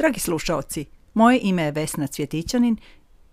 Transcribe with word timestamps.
Dragi 0.00 0.20
slušaoci, 0.20 0.84
moje 1.14 1.38
ime 1.42 1.62
je 1.62 1.72
Vesna 1.72 2.06
Cvjetićanin 2.06 2.76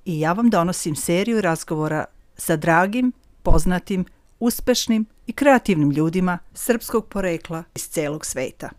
i 0.06 0.20
ja 0.20 0.34
vam 0.34 0.50
donosim 0.50 0.96
seriju 0.96 1.42
razgovora 1.42 2.06
sa 2.38 2.56
dragim, 2.56 3.12
poznatim, 3.44 4.06
uspešnim 4.40 5.06
i 5.28 5.34
kreativnim 5.34 5.92
ljudima 5.92 6.40
srpskog 6.54 7.08
porekla 7.08 7.64
iz 7.76 7.88
celog 7.90 8.26
sveta. 8.26 8.70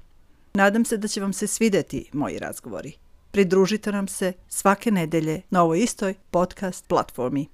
Nadam 0.55 0.85
se 0.85 0.97
da 0.97 1.09
će 1.09 1.21
vam 1.21 1.33
se 1.33 1.47
svideti 1.47 2.11
moji 2.13 2.39
razgovori. 2.39 2.93
Pridružite 3.31 3.93
nam 3.93 4.09
se 4.09 4.33
svake 4.49 4.91
nedelje 4.91 5.43
na 5.51 5.63
ovoj 5.63 5.81
istoj 5.81 6.15
podcast 6.31 6.89
platformi. 6.89 7.47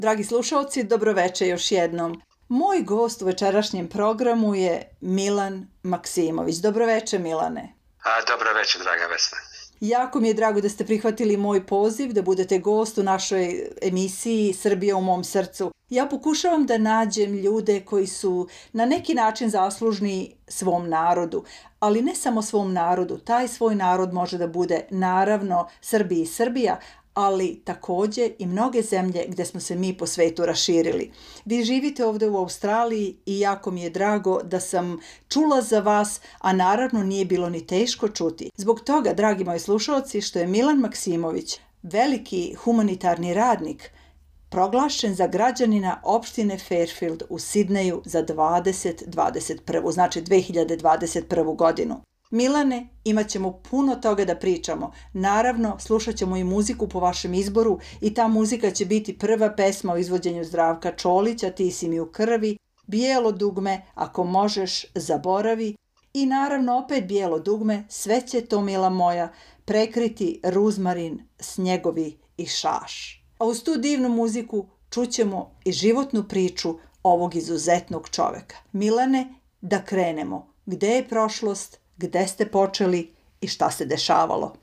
Dragi 0.00 0.24
slušalci, 0.24 0.82
dobroveče 0.82 1.48
još 1.48 1.72
jednom. 1.72 2.22
Moj 2.48 2.82
gost 2.82 3.22
u 3.22 3.24
večerašnjem 3.24 3.88
programu 3.88 4.54
je 4.54 4.96
Milan 5.00 5.66
Maksimović. 5.82 6.56
Dobroveče, 6.56 7.18
Milane. 7.18 7.74
A, 8.04 8.10
dobroveče, 8.28 8.78
draga 8.78 9.06
Vesna. 9.12 9.38
Jako 9.80 10.20
mi 10.20 10.28
je 10.28 10.34
drago 10.34 10.60
da 10.60 10.68
ste 10.68 10.84
prihvatili 10.84 11.36
moj 11.36 11.66
poziv 11.66 12.12
da 12.12 12.22
budete 12.22 12.58
gost 12.58 12.98
u 12.98 13.02
našoj 13.02 13.68
emisiji 13.82 14.52
Srbija 14.52 14.96
u 14.96 15.00
mom 15.00 15.24
srcu. 15.24 15.70
Ja 15.88 16.06
pokušavam 16.06 16.66
da 16.66 16.78
nađem 16.78 17.34
ljude 17.34 17.80
koji 17.80 18.06
su 18.06 18.48
na 18.72 18.86
neki 18.86 19.14
način 19.14 19.50
zaslužni 19.50 20.36
svom 20.48 20.88
narodu, 20.88 21.44
ali 21.80 22.02
ne 22.02 22.14
samo 22.14 22.42
svom 22.42 22.72
narodu. 22.72 23.18
Taj 23.18 23.48
svoj 23.48 23.74
narod 23.74 24.12
može 24.12 24.38
da 24.38 24.46
bude 24.46 24.86
naravno 24.90 25.68
Srbiji 25.80 26.22
i 26.22 26.26
Srbija, 26.26 26.80
ali 27.18 27.60
takođe 27.64 28.30
i 28.38 28.46
mnoge 28.46 28.82
zemlje 28.82 29.24
gde 29.28 29.44
smo 29.44 29.60
se 29.60 29.76
mi 29.76 29.96
po 29.96 30.06
svetu 30.06 30.46
raširili. 30.46 31.10
Vi 31.44 31.64
živite 31.64 32.06
ovde 32.06 32.28
u 32.28 32.36
Australiji 32.36 33.16
i 33.26 33.40
jako 33.40 33.70
mi 33.70 33.82
je 33.82 33.90
drago 33.90 34.42
da 34.42 34.60
sam 34.60 34.98
čula 35.28 35.62
za 35.62 35.80
vas, 35.80 36.20
a 36.38 36.52
naravno 36.52 37.02
nije 37.02 37.24
bilo 37.24 37.48
ni 37.50 37.66
teško 37.66 38.08
čuti. 38.08 38.50
Zbog 38.56 38.80
toga, 38.80 39.12
dragi 39.12 39.44
moji 39.44 39.60
slušalci, 39.60 40.20
što 40.20 40.38
je 40.38 40.46
Milan 40.46 40.78
Maksimović, 40.78 41.60
veliki 41.82 42.54
humanitarni 42.54 43.34
radnik, 43.34 43.90
proglašen 44.48 45.14
za 45.14 45.26
građanina 45.26 46.00
opštine 46.04 46.58
Fairfield 46.58 47.22
u 47.28 47.38
Sidneju 47.38 48.02
za 48.04 48.22
2021. 48.22 49.92
znači 49.92 50.22
2021. 50.22 51.56
godinu. 51.56 52.00
Milane, 52.30 52.88
imat 53.04 53.28
ćemo 53.28 53.60
puno 53.70 53.96
toga 53.96 54.24
da 54.24 54.36
pričamo. 54.36 54.92
Naravno, 55.12 55.76
slušat 55.78 56.16
ćemo 56.16 56.36
i 56.36 56.44
muziku 56.44 56.88
po 56.88 57.00
vašem 57.00 57.34
izboru 57.34 57.78
i 58.00 58.14
ta 58.14 58.28
muzika 58.28 58.70
će 58.70 58.84
biti 58.84 59.18
prva 59.18 59.54
pesma 59.56 59.92
o 59.92 59.96
izvođenju 59.96 60.44
Zdravka 60.44 60.96
Čolića, 60.96 61.50
Ti 61.50 61.70
si 61.70 61.88
mi 61.88 62.00
u 62.00 62.06
krvi, 62.06 62.56
Bijelo 62.86 63.32
dugme, 63.32 63.82
ako 63.94 64.24
možeš, 64.24 64.84
zaboravi 64.94 65.76
i 66.14 66.26
naravno 66.26 66.78
opet 66.78 67.04
bijelo 67.04 67.38
dugme, 67.38 67.84
sve 67.88 68.26
će 68.26 68.40
to, 68.40 68.60
mila 68.60 68.90
moja, 68.90 69.32
prekriti 69.64 70.40
ruzmarin, 70.44 71.20
snjegovi 71.40 72.18
i 72.36 72.46
šaš. 72.46 73.24
A 73.38 73.44
uz 73.44 73.62
tu 73.62 73.76
divnu 73.76 74.08
muziku 74.08 74.66
čućemo 74.90 75.50
i 75.64 75.72
životnu 75.72 76.24
priču 76.28 76.78
ovog 77.02 77.34
izuzetnog 77.34 78.08
čoveka. 78.08 78.56
Milane, 78.72 79.34
da 79.60 79.84
krenemo. 79.84 80.54
Gde 80.66 80.88
je 80.88 81.08
prošlost, 81.08 81.80
gde 81.98 82.26
ste 82.28 82.50
počeli 82.50 83.14
i 83.40 83.48
šta 83.48 83.70
se 83.70 83.84
dešavalo. 83.84 84.56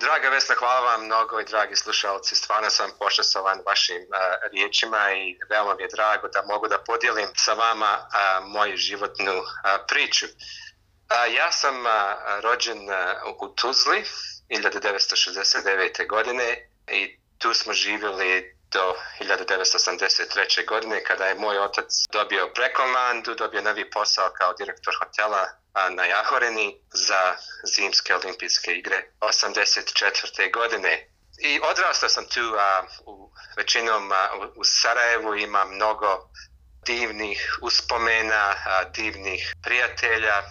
Draga 0.00 0.28
Vesna, 0.28 0.54
hvala 0.58 0.80
vam 0.80 1.04
mnogo 1.04 1.40
i 1.40 1.44
dragi 1.44 1.76
slušalci. 1.76 2.36
Stvarno 2.36 2.70
sam 2.70 2.90
pošestovan 2.98 3.58
vašim 3.66 4.02
uh, 4.02 4.50
riječima 4.52 5.12
i 5.12 5.38
veoma 5.50 5.74
mi 5.74 5.82
je 5.82 5.88
drago 5.88 6.28
da 6.28 6.42
mogu 6.42 6.68
da 6.68 6.78
podijelim 6.86 7.28
sa 7.36 7.52
vama 7.54 7.92
uh, 7.98 8.46
moju 8.46 8.76
životnu 8.76 9.32
uh, 9.32 9.46
priču. 9.88 10.26
Uh, 10.26 11.34
ja 11.34 11.52
sam 11.52 11.76
uh, 11.80 11.92
rođen 12.40 12.78
uh, 12.78 13.42
u 13.42 13.48
Tuzli 13.48 14.04
1969. 14.48 16.08
godine 16.08 16.68
i 16.88 17.18
tu 17.38 17.54
smo 17.54 17.72
živjeli 17.72 18.59
do 18.72 18.94
1983. 19.20 20.66
godine 20.66 21.04
kada 21.04 21.26
je 21.26 21.34
moj 21.34 21.58
otac 21.58 21.86
dobio 22.12 22.50
prekomandu, 22.54 23.34
dobio 23.34 23.62
novi 23.62 23.90
posao 23.90 24.30
kao 24.38 24.52
direktor 24.52 24.94
hotela 24.98 25.48
na 25.90 26.04
Jahoreni 26.04 26.80
za 26.92 27.36
zimske 27.76 28.14
olimpijske 28.14 28.72
igre 28.72 29.10
84. 29.20 30.52
godine. 30.52 31.10
I 31.42 31.60
odrastao 31.70 32.08
sam 32.08 32.26
tu 32.26 32.54
a, 32.58 32.82
u 33.06 33.32
većinom 33.56 34.12
a, 34.12 34.28
u, 34.36 34.60
u 34.60 34.64
Sarajevu, 34.64 35.36
ima 35.36 35.64
mnogo 35.64 36.30
divnih 36.86 37.58
uspomena, 37.62 38.54
a, 38.66 38.84
divnih 38.84 39.54
prijatelja, 39.62 40.42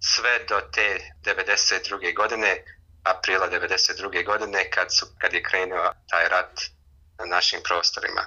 sve 0.00 0.44
do 0.48 0.60
te 0.60 0.98
92. 1.22 2.14
godine, 2.14 2.64
aprila 3.04 3.50
92. 3.50 4.24
godine, 4.24 4.70
kad, 4.70 4.94
su, 4.94 5.06
kad 5.18 5.32
je 5.32 5.42
krenuo 5.42 5.92
taj 6.10 6.28
rat 6.28 6.60
na 7.24 7.36
našim 7.36 7.60
prostorima. 7.64 8.22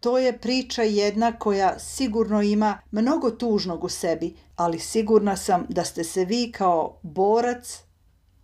To 0.00 0.18
je 0.18 0.38
priča 0.38 0.82
jedna 0.82 1.38
koja 1.38 1.78
sigurno 1.78 2.42
ima 2.42 2.78
mnogo 2.90 3.30
tužnog 3.30 3.84
u 3.84 3.88
sebi, 3.88 4.36
ali 4.56 4.78
sigurna 4.78 5.36
sam 5.36 5.66
da 5.68 5.84
ste 5.84 6.04
se 6.04 6.24
vi 6.24 6.52
kao 6.52 7.00
borac 7.02 7.78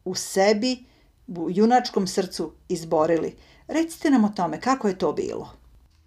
u 0.05 0.15
sebi, 0.15 0.85
u 1.27 1.47
junačkom 1.51 2.07
srcu 2.07 2.55
izborili. 2.69 3.37
Recite 3.69 4.11
nam 4.11 4.25
o 4.25 4.33
tome, 4.37 4.61
kako 4.61 4.89
je 4.89 4.99
to 4.99 5.13
bilo? 5.13 5.53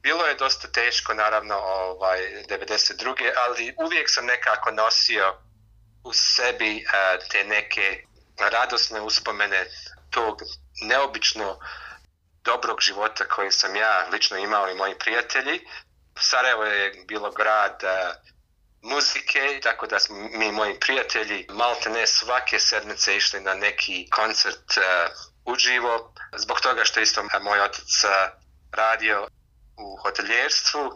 Bilo 0.02 0.26
je 0.26 0.36
dosta 0.36 0.68
teško, 0.68 1.14
naravno, 1.14 1.56
ovaj, 1.56 2.20
92. 2.50 3.16
ali 3.48 3.76
uvijek 3.86 4.06
sam 4.10 4.26
nekako 4.26 4.72
nosio 4.72 5.38
u 6.04 6.14
sebi 6.14 6.86
uh, 6.86 7.28
te 7.32 7.44
neke 7.44 8.04
radosne 8.52 9.02
uspomene 9.02 9.66
tog 10.10 10.42
neobično 10.82 11.60
dobrog 12.46 12.82
života 12.82 13.26
koji 13.26 13.52
sam 13.52 13.76
ja 13.76 14.08
lično 14.12 14.38
imao 14.38 14.70
i 14.70 14.76
moji 14.76 14.96
prijatelji. 15.00 15.60
Sarajevo 16.20 16.64
je 16.64 17.04
bilo 17.08 17.32
grad 17.32 17.84
e, 17.84 18.14
muzike, 18.82 19.60
tako 19.64 19.88
da 19.88 20.00
smo 20.00 20.16
mi 20.16 20.52
moji 20.52 20.80
prijatelji 20.80 21.48
malte 21.50 21.90
ne 21.90 22.08
svake 22.08 22.60
sedmice 22.60 23.18
išli 23.18 23.40
na 23.42 23.54
neki 23.54 24.10
koncert 24.10 24.78
uh, 24.78 24.84
uživo. 25.54 26.14
Zbog 26.38 26.62
toga 26.62 26.84
što 26.84 27.00
isto 27.00 27.24
moj 27.42 27.60
otac 27.60 28.04
e, 28.04 28.08
radio 28.72 29.28
u 29.78 29.98
hoteljerstvu 30.02 30.92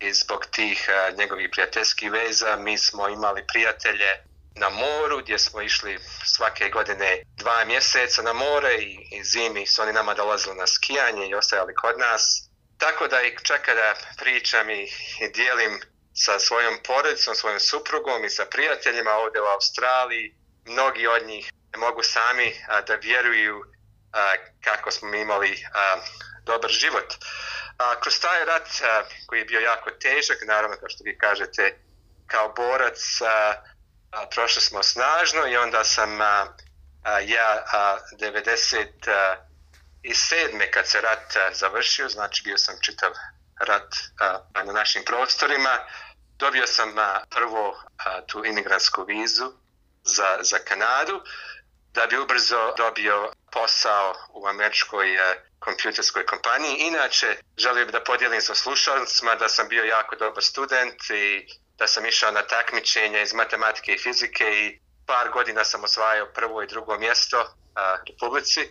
i 0.00 0.12
zbog 0.12 0.46
tih 0.46 0.88
uh, 0.88 1.18
njegovih 1.18 1.48
prijateljskih 1.52 2.12
veza 2.12 2.56
mi 2.56 2.78
smo 2.78 3.08
imali 3.08 3.46
prijatelje 3.46 4.29
na 4.54 4.68
moru 4.68 5.18
gdje 5.18 5.38
smo 5.38 5.62
išli 5.62 5.98
svake 6.24 6.68
godine 6.68 7.22
dva 7.36 7.64
mjeseca 7.64 8.22
na 8.22 8.32
more 8.32 8.74
i, 8.74 9.08
i 9.10 9.24
zimi 9.24 9.66
su 9.66 9.82
oni 9.82 9.92
nama 9.92 10.14
dolazili 10.14 10.56
na 10.56 10.66
skijanje 10.66 11.28
i 11.28 11.34
ostajali 11.34 11.74
kod 11.74 11.98
nas. 11.98 12.50
Tako 12.78 13.08
da 13.08 13.22
i 13.22 13.36
čak 13.42 13.62
kada 13.64 13.94
pričam 14.18 14.70
i, 14.70 14.82
i 15.20 15.28
dijelim 15.34 15.80
sa 16.14 16.38
svojom 16.38 16.78
porodicom, 16.86 17.34
svojom 17.34 17.60
suprugom 17.60 18.24
i 18.24 18.30
sa 18.30 18.44
prijateljima 18.44 19.10
ovdje 19.10 19.40
u 19.42 19.44
Australiji. 19.44 20.34
Mnogi 20.66 21.06
od 21.06 21.26
njih 21.26 21.52
mogu 21.76 22.02
sami 22.02 22.54
a, 22.68 22.80
da 22.80 22.94
vjeruju 22.94 23.64
a, 24.12 24.34
kako 24.64 24.90
smo 24.90 25.14
imali 25.14 25.64
a, 25.74 25.96
dobar 26.44 26.70
život. 26.70 27.14
A, 27.78 28.00
kroz 28.00 28.20
taj 28.20 28.44
rat 28.44 28.68
a, 28.82 29.02
koji 29.26 29.38
je 29.38 29.44
bio 29.44 29.60
jako 29.60 29.90
težak, 29.90 30.38
naravno 30.46 30.76
kao 30.76 30.88
što 30.88 31.04
vi 31.04 31.18
kažete, 31.18 31.78
kao 32.26 32.52
borac, 32.56 33.20
a, 33.20 33.54
a, 34.10 34.26
prošli 34.26 34.62
smo 34.62 34.82
snažno 34.82 35.46
i 35.46 35.56
onda 35.56 35.84
sam 35.84 36.20
a, 36.20 36.46
a, 37.02 37.20
ja 37.20 37.64
a, 37.72 37.98
97. 38.12 40.70
kad 40.70 40.88
se 40.88 41.00
rat 41.00 41.36
a, 41.36 41.54
završio, 41.54 42.08
znači 42.08 42.42
bio 42.44 42.58
sam 42.58 42.74
čitav 42.82 43.12
rat 43.60 43.94
a, 44.20 44.38
na 44.64 44.72
našim 44.72 45.04
prostorima, 45.04 45.78
dobio 46.38 46.66
sam 46.66 46.98
a, 46.98 47.20
prvo 47.30 47.82
a, 47.96 48.20
tu 48.26 48.44
imigrantsku 48.44 49.04
vizu 49.04 49.52
za, 50.04 50.38
za 50.40 50.58
Kanadu, 50.58 51.20
da 51.92 52.06
bi 52.06 52.18
ubrzo 52.18 52.74
dobio 52.76 53.32
posao 53.52 54.14
u 54.32 54.46
američkoj 54.46 55.20
a, 55.20 55.34
kompjuterskoj 55.58 56.26
kompaniji. 56.26 56.76
Inače, 56.78 57.36
želio 57.58 57.84
bih 57.84 57.92
da 57.92 58.04
podijelim 58.04 58.40
sa 58.40 58.54
slušalcima 58.54 59.34
da 59.34 59.48
sam 59.48 59.68
bio 59.68 59.84
jako 59.84 60.16
dobar 60.16 60.42
student 60.42 61.10
i 61.10 61.46
da 61.80 61.86
sam 61.86 62.06
išao 62.06 62.30
na 62.30 62.42
takmičenje 62.42 63.22
iz 63.22 63.32
matematike 63.34 63.92
i 63.92 63.98
fizike 63.98 64.44
i 64.44 64.80
par 65.06 65.30
godina 65.30 65.64
sam 65.64 65.84
osvajao 65.84 66.26
prvo 66.34 66.62
i 66.62 66.66
drugo 66.66 66.98
mjesto 66.98 67.54
a, 67.74 67.96
Republici, 68.08 68.68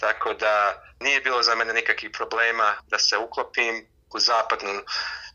tako 0.00 0.34
da 0.34 0.82
nije 1.00 1.20
bilo 1.20 1.42
za 1.42 1.54
mene 1.54 1.72
nikakvih 1.72 2.10
problema 2.10 2.74
da 2.86 2.98
se 2.98 3.16
uklopim 3.18 3.86
u 4.14 4.18
zapadnu 4.18 4.82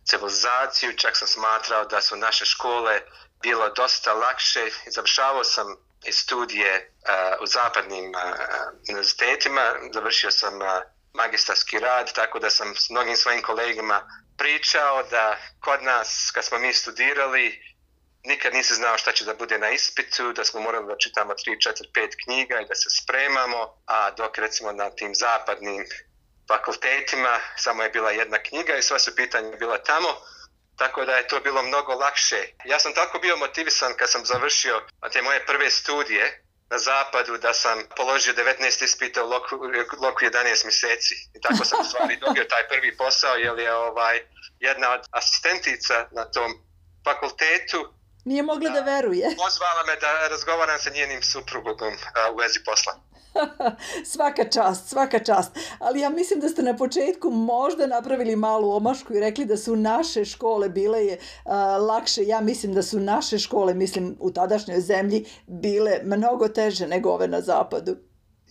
civilizaciju, 0.06 0.98
čak 0.98 1.18
sam 1.18 1.28
smatrao 1.28 1.86
da 1.86 2.02
su 2.02 2.16
naše 2.16 2.46
škole 2.46 3.02
bilo 3.42 3.70
dosta 3.70 4.14
lakše. 4.14 4.70
Završavao 4.88 5.44
sam 5.44 5.68
i 6.06 6.12
studije 6.12 6.74
uh, 7.02 7.44
u 7.44 7.46
zapadnim 7.46 8.10
uh, 8.10 8.22
univerzitetima, 8.90 9.76
završio 9.94 10.32
sam 10.32 10.62
uh, 10.62 10.68
magistarski 11.14 11.80
rad, 11.80 12.14
tako 12.14 12.40
da 12.40 12.50
sam 12.50 12.76
s 12.76 12.90
mnogim 12.90 13.16
svojim 13.16 13.42
kolegama 13.42 14.08
pričao 14.38 15.04
da 15.04 15.38
kod 15.60 15.84
nas, 15.84 16.32
kad 16.34 16.46
smo 16.46 16.60
mi 16.60 16.74
studirali, 16.74 17.62
nikad 18.24 18.54
nisi 18.54 18.76
znao 18.76 18.98
šta 18.98 19.12
će 19.12 19.26
da 19.26 19.34
bude 19.34 19.58
na 19.58 19.70
ispitu, 19.70 20.34
da 20.34 20.46
smo 20.46 20.62
morali 20.62 20.88
da 20.88 20.98
čitamo 20.98 21.34
3, 21.34 21.36
4, 21.36 21.74
5 21.94 22.10
knjiga 22.24 22.60
i 22.60 22.66
da 22.66 22.76
se 22.76 22.90
spremamo, 23.02 23.74
a 23.86 24.12
dok 24.12 24.38
recimo 24.38 24.72
na 24.72 24.90
tim 24.90 25.16
zapadnim 25.16 25.86
fakultetima 26.48 27.40
samo 27.56 27.84
je 27.84 27.90
bila 27.90 28.12
jedna 28.12 28.44
knjiga 28.44 28.76
i 28.76 28.82
sva 28.82 29.00
su 29.00 29.16
pitanja 29.16 29.58
bila 29.58 29.78
tamo, 29.78 30.10
tako 30.78 31.06
da 31.06 31.18
je 31.18 31.28
to 31.28 31.40
bilo 31.40 31.64
mnogo 31.64 31.94
lakše. 31.94 32.42
Ja 32.66 32.80
sam 32.80 32.94
tako 32.94 33.20
bio 33.20 33.38
motivisan 33.38 33.94
kad 33.98 34.10
sam 34.12 34.26
završio 34.26 34.82
te 35.14 35.22
moje 35.22 35.46
prve 35.46 35.72
studije 35.72 36.44
na 36.72 36.78
zapadu 36.78 37.38
da 37.38 37.54
sam 37.54 37.78
položio 37.98 38.34
19 38.34 38.84
ispita 38.84 39.24
u 39.24 39.30
loku, 39.30 39.56
loku 40.06 40.20
11 40.26 40.66
mjeseci. 40.66 41.16
I 41.36 41.42
tako 41.42 41.66
sam 41.66 41.82
u 41.82 41.84
stvari 41.84 42.16
dobio 42.26 42.44
taj 42.44 42.68
prvi 42.68 42.98
posao, 42.98 43.36
jer 43.36 43.60
je 43.60 43.74
ovaj, 43.74 44.18
jedna 44.60 44.94
od 44.94 45.02
asistentica 45.12 46.08
na 46.12 46.26
tom 46.26 46.52
fakultetu 47.06 47.94
Nije 48.26 48.44
mogla 48.44 48.70
da, 48.70 48.82
da 48.82 48.92
veruje. 48.92 49.28
Pozvala 49.38 49.84
me 49.88 49.96
da 49.96 50.28
razgovaram 50.28 50.80
sa 50.80 50.90
njenim 50.90 51.24
suprugom 51.24 51.94
u 52.34 52.38
vezi 52.38 52.60
posla. 52.66 52.94
svaka 54.14 54.50
čast, 54.50 54.90
svaka 54.90 55.20
čast. 55.20 55.52
Ali 55.80 56.00
ja 56.00 56.10
mislim 56.10 56.40
da 56.40 56.50
ste 56.50 56.62
na 56.62 56.78
početku 56.78 57.30
možda 57.30 57.88
napravili 57.88 58.36
malu 58.36 58.72
omašku 58.72 59.14
i 59.14 59.20
rekli 59.20 59.46
da 59.46 59.58
su 59.58 59.76
naše 59.76 60.26
škole 60.26 60.70
bile 60.70 61.06
je 61.06 61.18
uh, 61.18 61.52
lakše. 61.88 62.24
Ja 62.24 62.42
mislim 62.42 62.74
da 62.74 62.84
su 62.84 63.00
naše 63.00 63.40
škole, 63.40 63.74
mislim 63.74 64.18
u 64.20 64.32
tadašnjoj 64.32 64.80
zemlji, 64.80 65.26
bile 65.48 66.00
mnogo 66.04 66.48
teže 66.48 66.88
nego 66.88 67.10
ove 67.12 67.28
na 67.28 67.42
zapadu. 67.42 67.98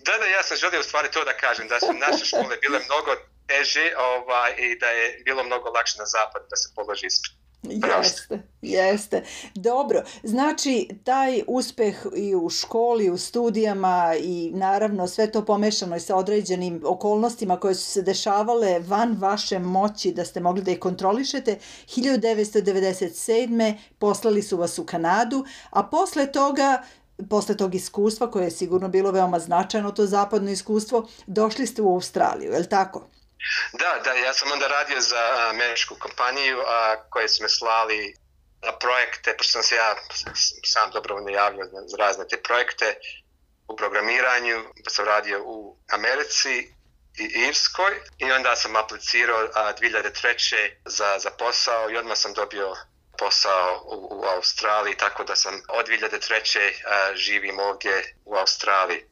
Da, 0.06 0.18
da, 0.18 0.24
ja 0.24 0.42
sam 0.42 0.56
želio 0.56 0.80
u 0.80 0.82
stvari 0.82 1.08
to 1.12 1.24
da 1.24 1.32
kažem, 1.36 1.68
da 1.68 1.80
su 1.80 1.92
naše 1.92 2.24
škole 2.24 2.56
bile 2.60 2.78
mnogo 2.78 3.10
teže 3.46 3.92
ovaj, 3.96 4.50
i 4.58 4.78
da 4.78 4.86
je 4.86 5.22
bilo 5.24 5.42
mnogo 5.44 5.68
lakše 5.70 5.98
na 5.98 6.06
zapadu 6.06 6.44
da 6.50 6.56
se 6.56 6.68
položi 6.74 7.06
ispred. 7.06 7.39
Jeste, 7.62 8.42
jeste. 8.62 9.22
Dobro, 9.54 10.02
znači 10.22 10.88
taj 11.04 11.42
uspeh 11.46 12.06
i 12.16 12.34
u 12.34 12.48
školi, 12.48 13.10
u 13.10 13.18
studijama 13.18 14.14
i 14.20 14.50
naravno 14.54 15.08
sve 15.08 15.32
to 15.32 15.44
pomešano 15.44 15.96
i 15.96 16.00
sa 16.00 16.16
određenim 16.16 16.82
okolnostima 16.84 17.60
koje 17.60 17.74
su 17.74 17.84
se 17.84 18.02
dešavale 18.02 18.78
van 18.78 19.16
vaše 19.18 19.58
moći 19.58 20.12
da 20.12 20.24
ste 20.24 20.40
mogli 20.40 20.62
da 20.62 20.70
ih 20.70 20.78
kontrolišete, 20.78 21.58
1997. 21.86 23.74
poslali 23.98 24.42
su 24.42 24.56
vas 24.56 24.78
u 24.78 24.84
Kanadu, 24.84 25.44
a 25.70 25.82
posle 25.82 26.32
toga 26.32 26.82
posle 27.30 27.56
tog 27.56 27.74
iskustva 27.74 28.30
koje 28.30 28.44
je 28.44 28.50
sigurno 28.50 28.88
bilo 28.88 29.10
veoma 29.10 29.38
značajno, 29.38 29.92
to 29.92 30.06
zapadno 30.06 30.50
iskustvo, 30.50 31.08
došli 31.26 31.66
ste 31.66 31.82
u 31.82 31.94
Australiju, 31.94 32.52
je 32.52 32.58
li 32.58 32.68
tako? 32.68 33.06
Da, 33.72 34.00
da, 34.04 34.12
ja 34.12 34.34
sam 34.34 34.52
onda 34.52 34.66
radio 34.66 35.00
za 35.00 35.48
američku 35.50 35.94
kompaniju 35.98 36.60
a, 36.66 36.96
koje 37.10 37.28
su 37.28 37.42
me 37.42 37.48
slali 37.48 38.14
na 38.62 38.72
projekte, 38.78 39.36
pošto 39.36 39.52
sam 39.52 39.62
se 39.62 39.76
ja 39.76 39.94
sam 40.64 40.90
dobrovoljno 40.90 41.30
javio 41.30 41.64
za 41.86 41.96
razne 41.96 42.28
te 42.28 42.42
projekte 42.42 42.94
u 43.68 43.76
programiranju, 43.76 44.64
pa 44.84 44.90
sam 44.90 45.04
radio 45.04 45.42
u 45.44 45.76
Americi 45.92 46.72
i 47.18 47.24
Irskoj 47.48 47.92
i 48.18 48.32
onda 48.32 48.56
sam 48.56 48.76
aplicirao 48.76 49.48
a, 49.54 49.72
2003. 49.80 50.70
Za, 50.84 51.18
za 51.18 51.30
posao 51.30 51.90
i 51.90 51.96
odmah 51.96 52.18
sam 52.18 52.32
dobio 52.32 52.74
posao 53.18 53.82
u, 53.84 54.20
u 54.20 54.24
Australiji, 54.24 54.96
tako 54.96 55.24
da 55.24 55.36
sam 55.36 55.62
od 55.68 55.86
2003. 55.88 56.72
A, 56.86 57.16
živim 57.16 57.58
ovdje 57.58 58.16
u 58.24 58.34
Australiji. 58.36 59.04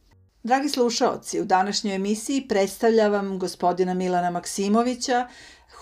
Dragi 0.49 0.69
slušaoci, 0.69 1.41
u 1.41 1.45
današnjoj 1.45 1.95
emisiji 1.95 2.49
predstavljam 2.49 3.13
vam 3.13 3.39
gospodina 3.39 3.95
Milana 3.95 4.31
Maksimovića, 4.31 5.29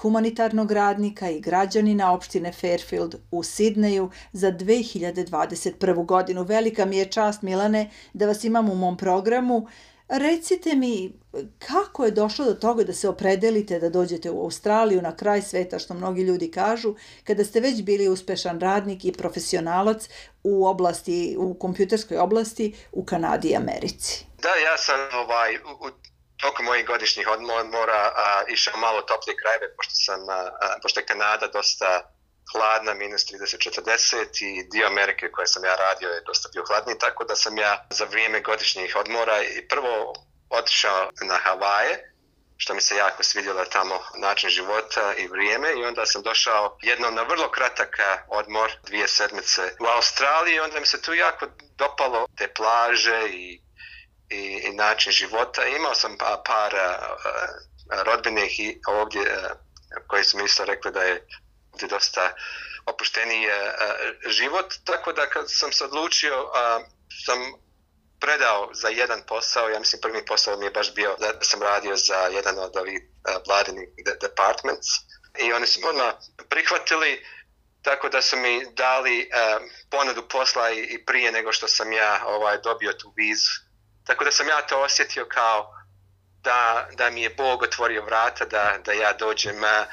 humanitarnog 0.01 0.73
radnika 0.73 1.31
i 1.31 1.41
građanina 1.41 2.13
opštine 2.13 2.53
Fairfield 2.53 3.15
u 3.31 3.43
Sidneju 3.43 4.11
za 4.33 4.53
2021. 4.53 6.07
godinu. 6.07 6.43
Velika 6.43 6.85
mi 6.85 6.97
je 6.97 7.05
čast, 7.05 7.43
Milane, 7.43 7.91
da 8.13 8.27
vas 8.27 8.45
imam 8.45 8.71
u 8.71 8.75
mom 8.75 8.97
programu. 8.97 9.67
Recite 10.08 10.75
mi 10.75 11.12
kako 11.58 12.05
je 12.05 12.11
došlo 12.11 12.44
do 12.44 12.55
toga 12.55 12.85
da 12.85 12.93
se 12.93 13.08
opredelite 13.08 13.79
da 13.79 13.88
dođete 13.88 14.31
u 14.31 14.43
Australiju 14.43 15.03
na 15.03 15.17
kraj 15.17 15.43
sveta, 15.43 15.79
što 15.79 15.94
mnogi 15.94 16.23
ljudi 16.23 16.50
kažu, 16.50 16.94
kada 17.25 17.44
ste 17.44 17.61
već 17.61 17.82
bili 17.82 18.08
uspešan 18.08 18.61
radnik 18.61 19.05
i 19.05 19.12
profesionalac 19.12 20.08
u 20.43 20.67
oblasti, 20.67 21.37
u 21.38 21.55
kompjuterskoj 21.55 22.19
oblasti 22.19 22.75
u 22.93 23.05
Kanadi 23.05 23.49
i 23.49 23.56
Americi. 23.56 24.25
Da, 24.43 24.49
ja 24.49 24.76
sam 24.76 25.00
ovaj, 25.14 25.56
u, 25.56 25.87
u 25.87 25.91
toku 26.37 26.62
mojih 26.62 26.87
godišnjih 26.87 27.29
odmora 27.29 28.12
a, 28.17 28.43
išao 28.49 28.76
malo 28.76 29.03
toplije 29.03 29.37
krajeve, 29.37 29.76
pošto, 29.76 29.94
sam, 29.94 30.29
a, 30.29 30.32
a, 30.32 30.79
pošto 30.82 31.00
je 31.00 31.06
Kanada 31.06 31.47
dosta 31.47 32.16
hladna, 32.52 32.94
minus 32.94 33.22
30-40 33.26 34.44
i 34.44 34.69
dio 34.72 34.87
Amerike 34.87 35.31
koje 35.31 35.46
sam 35.46 35.64
ja 35.64 35.76
radio 35.76 36.08
je 36.08 36.20
dosta 36.26 36.48
bio 36.52 36.64
hladni, 36.69 36.98
tako 36.98 37.25
da 37.25 37.37
sam 37.37 37.58
ja 37.58 37.87
za 37.90 38.04
vrijeme 38.04 38.40
godišnjih 38.40 38.96
odmora 38.96 39.43
i 39.43 39.69
prvo 39.69 40.14
otišao 40.50 41.10
na 41.22 41.37
Havaje, 41.37 42.12
što 42.56 42.75
mi 42.75 42.81
se 42.81 42.96
jako 42.96 43.22
svidjelo 43.22 43.64
tamo 43.64 44.00
način 44.19 44.50
života 44.50 45.14
i 45.19 45.28
vrijeme 45.28 45.69
i 45.72 45.84
onda 45.84 46.06
sam 46.06 46.22
došao 46.22 46.78
jednom 46.82 47.14
na 47.14 47.22
vrlo 47.22 47.50
kratak 47.50 47.96
odmor, 48.28 48.72
dvije 48.87 49.08
sedmice 49.08 49.62
u 49.81 49.84
Australiji 49.87 50.54
i 50.54 50.60
onda 50.60 50.81
mi 50.81 50.87
se 50.87 51.02
tu 51.02 51.14
jako 51.14 51.46
dopalo 51.78 52.26
te 52.37 52.48
plaže 52.54 53.28
i, 53.28 53.60
i, 54.31 54.62
i 54.64 54.70
način 54.72 55.12
života. 55.12 55.66
Imao 55.66 55.94
sam 55.94 56.19
pa, 56.19 56.43
par 56.46 56.75
uh, 56.75 58.02
rodbinih 58.04 58.60
i 58.60 58.81
ovdje 58.88 59.20
uh, 59.20 59.50
koji 60.06 60.25
su 60.25 60.38
mi 60.38 60.44
isto 60.44 60.64
rekli 60.64 60.93
da 60.93 61.02
je 61.02 61.26
ovdje 61.76 61.88
dosta 61.88 62.34
opušteniji 62.87 63.43
je 63.43 63.75
život, 64.26 64.75
tako 64.84 65.12
da 65.12 65.26
kad 65.26 65.44
sam 65.49 65.73
se 65.73 65.84
odlučio, 65.84 66.50
sam 67.26 67.38
predao 68.20 68.70
za 68.73 68.88
jedan 68.88 69.23
posao, 69.28 69.69
ja 69.69 69.78
mislim 69.78 70.00
prvi 70.00 70.25
posao 70.26 70.56
mi 70.56 70.64
je 70.64 70.70
baš 70.70 70.94
bio 70.94 71.17
da 71.19 71.32
sam 71.40 71.62
radio 71.62 71.96
za 71.96 72.17
jedan 72.17 72.58
od 72.58 72.76
ovih 72.76 73.00
e, 73.00 73.32
vladinih 73.46 73.88
departments. 74.20 74.88
I 75.38 75.52
oni 75.52 75.67
su 75.67 75.81
odmah 75.88 76.14
prihvatili 76.49 77.26
tako 77.82 78.08
da 78.08 78.22
su 78.22 78.37
mi 78.37 78.67
dali 78.75 79.19
uh, 79.20 79.62
ponudu 79.90 80.29
posla 80.29 80.70
i, 80.70 80.81
i 80.81 81.05
prije 81.05 81.32
nego 81.32 81.53
što 81.53 81.69
sam 81.69 81.93
ja 81.93 82.22
ovaj 82.27 82.58
dobio 82.58 82.93
tu 82.93 83.12
vizu. 83.17 83.51
Tako 84.06 84.24
da 84.24 84.31
sam 84.31 84.48
ja 84.48 84.62
to 84.67 84.82
osjetio 84.82 85.27
kao 85.29 85.74
da, 86.43 86.89
da 86.93 87.10
mi 87.10 87.22
je 87.22 87.31
Bog 87.31 87.62
otvorio 87.62 88.05
vrata 88.05 88.44
da, 88.44 88.79
da 88.84 88.93
ja 88.93 89.12
dođem 89.12 89.56
uh, 89.56 89.86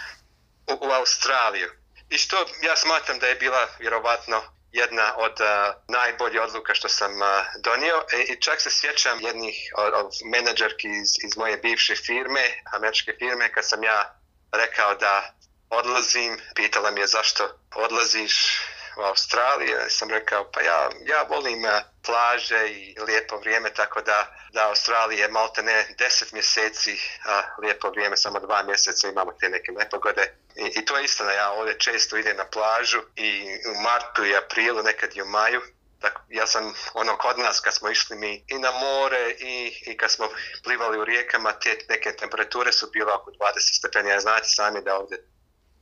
u, 0.68 0.88
u 0.88 0.92
Australiju. 0.92 1.70
I 2.10 2.18
što 2.18 2.46
ja 2.62 2.76
smatram 2.76 3.20
da 3.20 3.28
je 3.28 3.36
bila 3.36 3.68
vjerovatno 3.80 4.42
jedna 4.72 5.14
od 5.18 5.42
eh, 5.42 5.70
uh, 5.70 5.76
najboljih 5.88 6.42
odluka 6.42 6.74
što 6.76 6.90
sam 6.90 7.12
uh, 7.22 7.28
donio 7.60 8.04
I, 8.14 8.34
i 8.34 8.42
čak 8.42 8.62
se 8.62 8.70
sjećam 8.72 9.22
jednih 9.22 9.56
od, 9.76 9.94
od 9.94 10.12
menadžerki 10.26 10.88
iz, 10.88 11.10
iz 11.26 11.38
moje 11.38 11.58
bivše 11.58 11.96
firme, 11.96 12.62
američke 12.74 13.16
firme, 13.20 13.52
kad 13.52 13.68
sam 13.68 13.84
ja 13.84 14.20
rekao 14.52 14.96
da 14.96 15.34
odlazim, 15.70 16.42
pitala 16.56 16.92
mi 16.92 17.00
je 17.00 17.08
zašto 17.08 17.60
odlaziš 17.76 18.62
u 18.98 19.02
Australiji, 19.02 19.74
sam 19.90 20.10
rekao 20.10 20.52
pa 20.52 20.62
ja, 20.62 20.90
ja 21.06 21.26
volim 21.30 21.66
eh, 21.66 21.84
plaže 22.06 22.70
i 22.70 22.96
lijepo 23.08 23.38
vrijeme, 23.38 23.74
tako 23.74 24.02
da 24.02 24.44
da 24.54 24.68
Australija 24.70 25.26
je 25.26 25.32
malte 25.32 25.64
ne 25.64 25.96
deset 25.98 26.32
mjeseci, 26.32 26.98
a 27.26 27.42
lijepo 27.62 27.90
vrijeme, 27.90 28.18
samo 28.18 28.40
dva 28.40 28.64
mjeseca 28.64 29.08
imamo 29.08 29.32
te 29.40 29.50
neke 29.50 29.72
nepogode. 29.72 30.36
I, 30.56 30.80
I 30.80 30.86
to 30.86 30.98
je 30.98 31.04
istina, 31.04 31.32
ja 31.32 31.52
ovdje 31.52 31.80
često 31.80 32.18
idem 32.18 32.38
na 32.38 32.46
plažu 32.46 33.02
i 33.16 33.44
u 33.72 33.82
martu 33.82 34.26
i 34.26 34.36
aprilu, 34.36 34.84
nekad 34.84 35.16
i 35.16 35.22
u 35.22 35.26
maju. 35.26 35.62
Tako, 36.02 36.22
ja 36.30 36.48
sam 36.48 36.74
ono 36.94 37.18
kod 37.18 37.40
nas 37.40 37.60
kad 37.60 37.74
smo 37.74 37.90
išli 37.90 38.18
mi 38.18 38.46
i 38.48 38.58
na 38.60 38.72
more 38.72 39.32
i, 39.40 39.82
i 39.86 39.98
kad 39.98 40.12
smo 40.12 40.30
plivali 40.64 41.00
u 41.00 41.06
rijekama, 41.06 41.52
te 41.52 41.78
neke 41.90 42.12
temperature 42.12 42.72
su 42.72 42.90
bile 42.94 43.14
oko 43.14 43.32
20 43.32 43.78
stepeni. 43.78 44.10
Ja 44.10 44.20
znate 44.20 44.46
sami 44.46 44.82
da 44.82 44.98
ovdje 44.98 45.18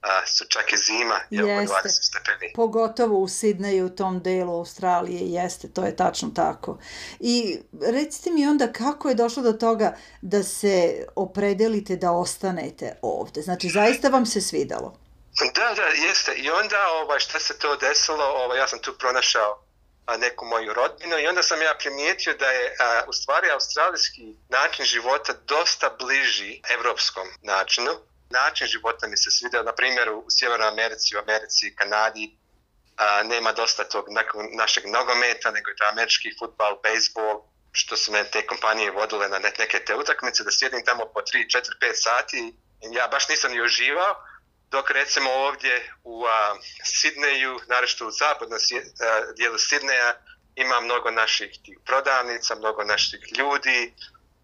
a, 0.01 0.25
su 0.25 0.45
čak 0.45 0.73
i 0.73 0.77
zima 0.77 1.19
je 1.29 1.43
oko 1.43 1.73
20 1.73 1.87
stepeni. 1.87 2.53
Pogotovo 2.55 3.19
u 3.19 3.27
Sidneju, 3.27 3.85
u 3.85 3.89
tom 3.89 4.23
delu 4.23 4.53
Australije, 4.53 5.21
jeste, 5.21 5.67
to 5.73 5.83
je 5.83 5.95
tačno 5.95 6.29
tako. 6.35 6.77
I 7.19 7.59
recite 7.81 8.31
mi 8.31 8.47
onda 8.47 8.73
kako 8.73 9.09
je 9.09 9.15
došlo 9.15 9.43
do 9.43 9.53
toga 9.53 9.97
da 10.21 10.43
se 10.43 11.05
opredelite 11.15 11.95
da 11.95 12.11
ostanete 12.11 12.97
ovde? 13.01 13.41
Znači, 13.41 13.69
zaista 13.69 14.09
vam 14.09 14.25
se 14.25 14.41
svidalo? 14.41 14.97
Da, 15.55 15.73
da, 15.75 16.07
jeste. 16.07 16.33
I 16.35 16.49
onda 16.49 16.77
ovaj, 17.01 17.19
šta 17.19 17.39
se 17.39 17.59
to 17.59 17.75
desilo, 17.75 18.25
ovaj, 18.25 18.57
ja 18.57 18.67
sam 18.67 18.79
tu 18.79 18.97
pronašao 18.99 19.63
a, 20.05 20.17
neku 20.17 20.45
moju 20.45 20.73
rodbinu 20.73 21.19
i 21.19 21.27
onda 21.27 21.43
sam 21.43 21.61
ja 21.61 21.75
primijetio 21.79 22.33
da 22.33 22.45
je 22.45 22.75
a, 22.79 23.01
u 23.07 23.13
stvari 23.13 23.49
australijski 23.49 24.35
način 24.49 24.85
života 24.85 25.33
dosta 25.47 25.95
bliži 25.99 26.61
evropskom 26.79 27.27
načinu 27.41 27.91
način 28.31 28.67
života 28.67 29.07
mi 29.07 29.17
se 29.17 29.31
svidio, 29.31 29.63
na 29.63 29.73
primjer 29.73 30.09
u 30.09 30.25
Sjevernoj 30.29 30.67
Americi, 30.67 31.15
u 31.15 31.19
Americi, 31.19 31.75
Kanadi, 31.75 32.37
a, 32.97 33.23
nema 33.23 33.51
dosta 33.51 33.83
tog 33.83 34.05
našeg 34.57 34.83
nogometa, 34.85 35.51
nego 35.51 35.69
je 35.69 35.75
to 35.75 35.85
američki 35.91 36.29
futbal, 36.39 36.79
bejsbol, 36.83 37.41
što 37.71 37.97
su 37.97 38.11
me 38.11 38.23
te 38.23 38.45
kompanije 38.45 38.91
vodile 38.91 39.29
na 39.29 39.39
neke 39.39 39.79
te 39.85 39.95
utakmice, 39.95 40.43
da 40.43 40.51
sjedim 40.51 40.85
tamo 40.85 41.05
po 41.13 41.19
3, 41.19 41.57
4, 41.57 41.61
5 41.81 41.93
sati. 41.93 42.53
Ja 42.91 43.07
baš 43.07 43.29
nisam 43.29 43.51
ni 43.51 43.61
uživao, 43.61 44.15
dok 44.71 44.91
recimo 44.91 45.31
ovdje 45.31 45.93
u 46.03 46.25
a, 46.25 46.55
Sidneju, 46.83 47.59
narešto 47.67 48.07
u 48.07 48.11
zapadnom 48.11 48.59
dijelu 49.37 49.57
Sidneja, 49.57 50.13
ima 50.55 50.79
mnogo 50.79 51.11
naših 51.11 51.49
tih 51.65 51.77
prodavnica, 51.85 52.55
mnogo 52.55 52.83
naših 52.83 53.19
ljudi, 53.37 53.93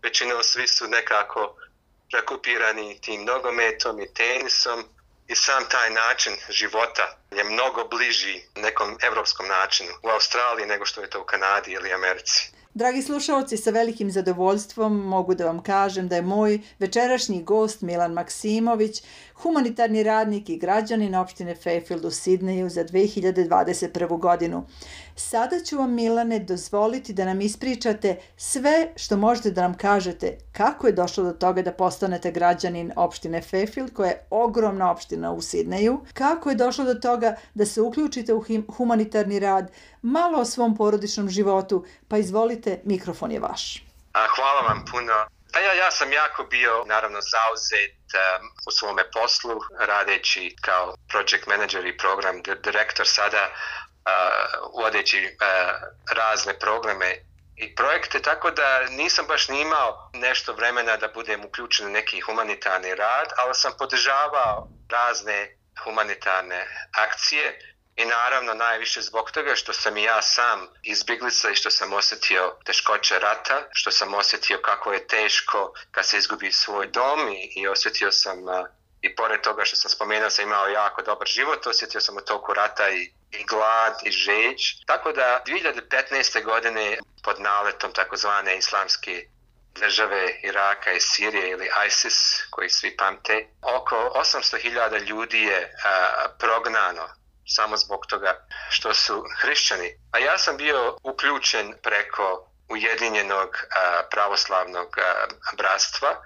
većinom 0.03 0.43
svi 0.43 0.67
su 0.67 0.87
nekako 0.87 1.55
prekupirani 2.11 3.01
tim 3.01 3.25
nogometom 3.25 4.01
i 4.01 4.13
tenisom 4.13 4.83
i 5.27 5.35
sam 5.35 5.69
taj 5.69 5.89
način 5.89 6.33
života 6.49 7.17
je 7.31 7.43
mnogo 7.43 7.87
bliži 7.87 8.41
nekom 8.55 8.97
evropskom 9.01 9.47
načinu 9.47 9.91
u 10.03 10.09
Australiji 10.09 10.65
nego 10.65 10.85
što 10.85 11.01
je 11.01 11.09
to 11.09 11.21
u 11.21 11.25
Kanadi 11.25 11.71
ili 11.71 11.93
Americi. 11.93 12.51
Dragi 12.77 13.01
slušalci, 13.01 13.57
sa 13.57 13.71
velikim 13.71 14.11
zadovoljstvom 14.11 14.97
mogu 15.07 15.35
da 15.35 15.45
vam 15.45 15.63
kažem 15.63 16.07
da 16.07 16.15
je 16.15 16.21
moj 16.21 16.59
večerašnji 16.79 17.43
gost 17.43 17.81
Milan 17.81 18.13
Maksimović, 18.13 19.03
humanitarni 19.35 20.03
radnik 20.03 20.49
i 20.49 20.57
građanin 20.57 21.15
opštine 21.15 21.55
Fairfield 21.55 22.05
u 22.05 22.11
Sidneju 22.11 22.69
za 22.69 22.83
2021. 22.83 24.19
godinu. 24.19 24.63
Sada 25.15 25.59
ću 25.59 25.77
vam, 25.77 25.93
Milane, 25.93 26.39
dozvoliti 26.39 27.13
da 27.13 27.25
nam 27.25 27.41
ispričate 27.41 28.15
sve 28.35 28.91
što 28.95 29.17
možete 29.17 29.51
da 29.51 29.61
nam 29.61 29.73
kažete 29.73 30.37
kako 30.51 30.87
je 30.87 30.93
došlo 30.93 31.23
do 31.23 31.31
toga 31.31 31.61
da 31.61 31.71
postanete 31.71 32.31
građanin 32.31 32.91
opštine 32.95 33.41
Fairfield, 33.41 33.93
koja 33.93 34.09
je 34.09 34.25
ogromna 34.29 34.91
opština 34.91 35.31
u 35.31 35.41
Sidneju, 35.41 35.99
kako 36.13 36.49
je 36.49 36.55
došlo 36.55 36.85
do 36.85 36.93
toga 36.93 37.35
da 37.53 37.65
se 37.65 37.81
uključite 37.81 38.33
u 38.33 38.43
humanitarni 38.77 39.39
rad, 39.39 39.71
malo 40.01 40.39
o 40.39 40.45
svom 40.45 40.75
porodičnom 40.75 41.29
životu, 41.29 41.83
pa 42.07 42.17
izvolite 42.17 42.66
izvolite, 42.67 42.81
mikrofon 42.85 43.31
je 43.31 43.39
vaš. 43.39 43.83
Hvala 44.35 44.61
vam 44.61 44.85
puno. 44.91 45.27
Pa 45.53 45.59
ja, 45.59 45.73
ja 45.73 45.91
sam 45.91 46.13
jako 46.13 46.43
bio, 46.43 46.83
naravno, 46.85 47.19
zauzet 47.21 47.97
um, 48.13 48.49
u 48.67 48.71
svome 48.71 49.11
poslu, 49.11 49.59
radeći 49.79 50.55
kao 50.61 50.95
project 51.09 51.47
manager 51.47 51.85
i 51.85 51.97
program 51.97 52.41
direktor 52.63 53.07
sada, 53.07 53.49
uh, 53.49 54.83
vodeći 54.83 55.19
uh, 55.25 55.37
razne 56.11 56.59
programe 56.59 57.15
i 57.55 57.75
projekte, 57.75 58.21
tako 58.21 58.51
da 58.51 58.85
nisam 58.89 59.25
baš 59.27 59.49
ni 59.49 59.61
imao 59.61 60.09
nešto 60.13 60.53
vremena 60.53 60.97
da 60.97 61.07
budem 61.07 61.45
uključen 61.45 61.87
u 61.87 61.89
neki 61.89 62.21
humanitarni 62.21 62.95
rad, 62.95 63.29
ali 63.37 63.55
sam 63.55 63.71
podržavao 63.77 64.67
razne 64.89 65.57
humanitarne 65.83 66.67
akcije 66.91 67.59
i 67.97 68.05
naravno 68.05 68.53
najviše 68.53 69.01
zbog 69.01 69.31
toga 69.31 69.55
što 69.55 69.73
sam 69.73 69.97
i 69.97 70.03
ja 70.03 70.21
sam 70.21 70.67
izbjeglica 70.83 71.49
i 71.49 71.55
što 71.55 71.69
sam 71.69 71.93
osjetio 71.93 72.55
teškoće 72.65 73.19
rata, 73.19 73.63
što 73.71 73.91
sam 73.91 74.13
osjetio 74.13 74.59
kako 74.61 74.93
je 74.93 75.07
teško 75.07 75.73
kad 75.91 76.05
se 76.05 76.17
izgubi 76.17 76.51
svoj 76.51 76.87
dom 76.87 77.29
i, 77.29 77.51
i 77.55 77.67
osjetio 77.67 78.11
sam 78.11 78.37
i 79.01 79.15
pored 79.15 79.41
toga 79.41 79.65
što 79.65 79.75
sam 79.75 79.91
spomenuo 79.91 80.29
sam 80.29 80.45
imao 80.45 80.67
jako 80.67 81.01
dobar 81.01 81.27
život, 81.27 81.67
osjetio 81.67 82.01
sam 82.01 82.17
u 82.17 82.21
toku 82.21 82.53
rata 82.53 82.89
i, 82.89 83.11
i 83.31 83.43
glad 83.45 83.93
i 84.03 84.11
žeć. 84.11 84.85
Tako 84.85 85.11
da 85.11 85.43
2015. 85.47 86.43
godine 86.43 86.97
pod 87.23 87.41
naletom 87.41 87.93
takozvane 87.93 88.57
islamske 88.57 89.27
države 89.75 90.39
Iraka 90.43 90.91
i 90.91 90.99
Sirije 90.99 91.49
ili 91.49 91.69
ISIS, 91.87 92.17
koji 92.49 92.69
svi 92.69 92.97
pamte, 92.97 93.47
oko 93.61 93.95
800.000 93.95 95.05
ljudi 95.09 95.41
je 95.41 95.75
a, 95.85 96.25
prognano 96.39 97.16
samo 97.47 97.77
zbog 97.77 98.05
toga 98.05 98.47
što 98.69 98.93
su 98.93 99.23
hrišćani. 99.41 99.89
A 100.11 100.19
ja 100.19 100.37
sam 100.37 100.57
bio 100.57 100.97
uključen 101.03 101.73
preko 101.83 102.49
Ujedinjenog 102.69 103.49
a, 103.49 104.01
pravoslavnog 104.11 104.97
a, 104.97 105.27
bratstva 105.57 106.21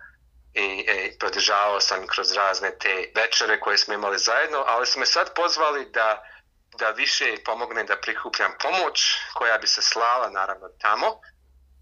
i, 0.54 0.64
i 0.64 1.20
podržavao 1.20 1.80
sam 1.80 2.08
kroz 2.08 2.32
razne 2.32 2.78
te 2.78 3.12
večere 3.16 3.60
koje 3.60 3.78
smo 3.78 3.94
imali 3.94 4.20
zajedno, 4.20 4.64
ali 4.68 4.86
smo 4.86 5.06
sad 5.06 5.36
pozvali 5.36 5.86
da 5.94 6.24
da 6.80 6.90
više 6.90 7.36
pomogne 7.46 7.84
da 7.84 7.98
prikupljam 8.02 8.52
pomoć 8.62 9.16
koja 9.34 9.58
bi 9.58 9.68
se 9.68 9.82
slala 9.82 10.30
naravno 10.30 10.68
tamo, 10.82 11.20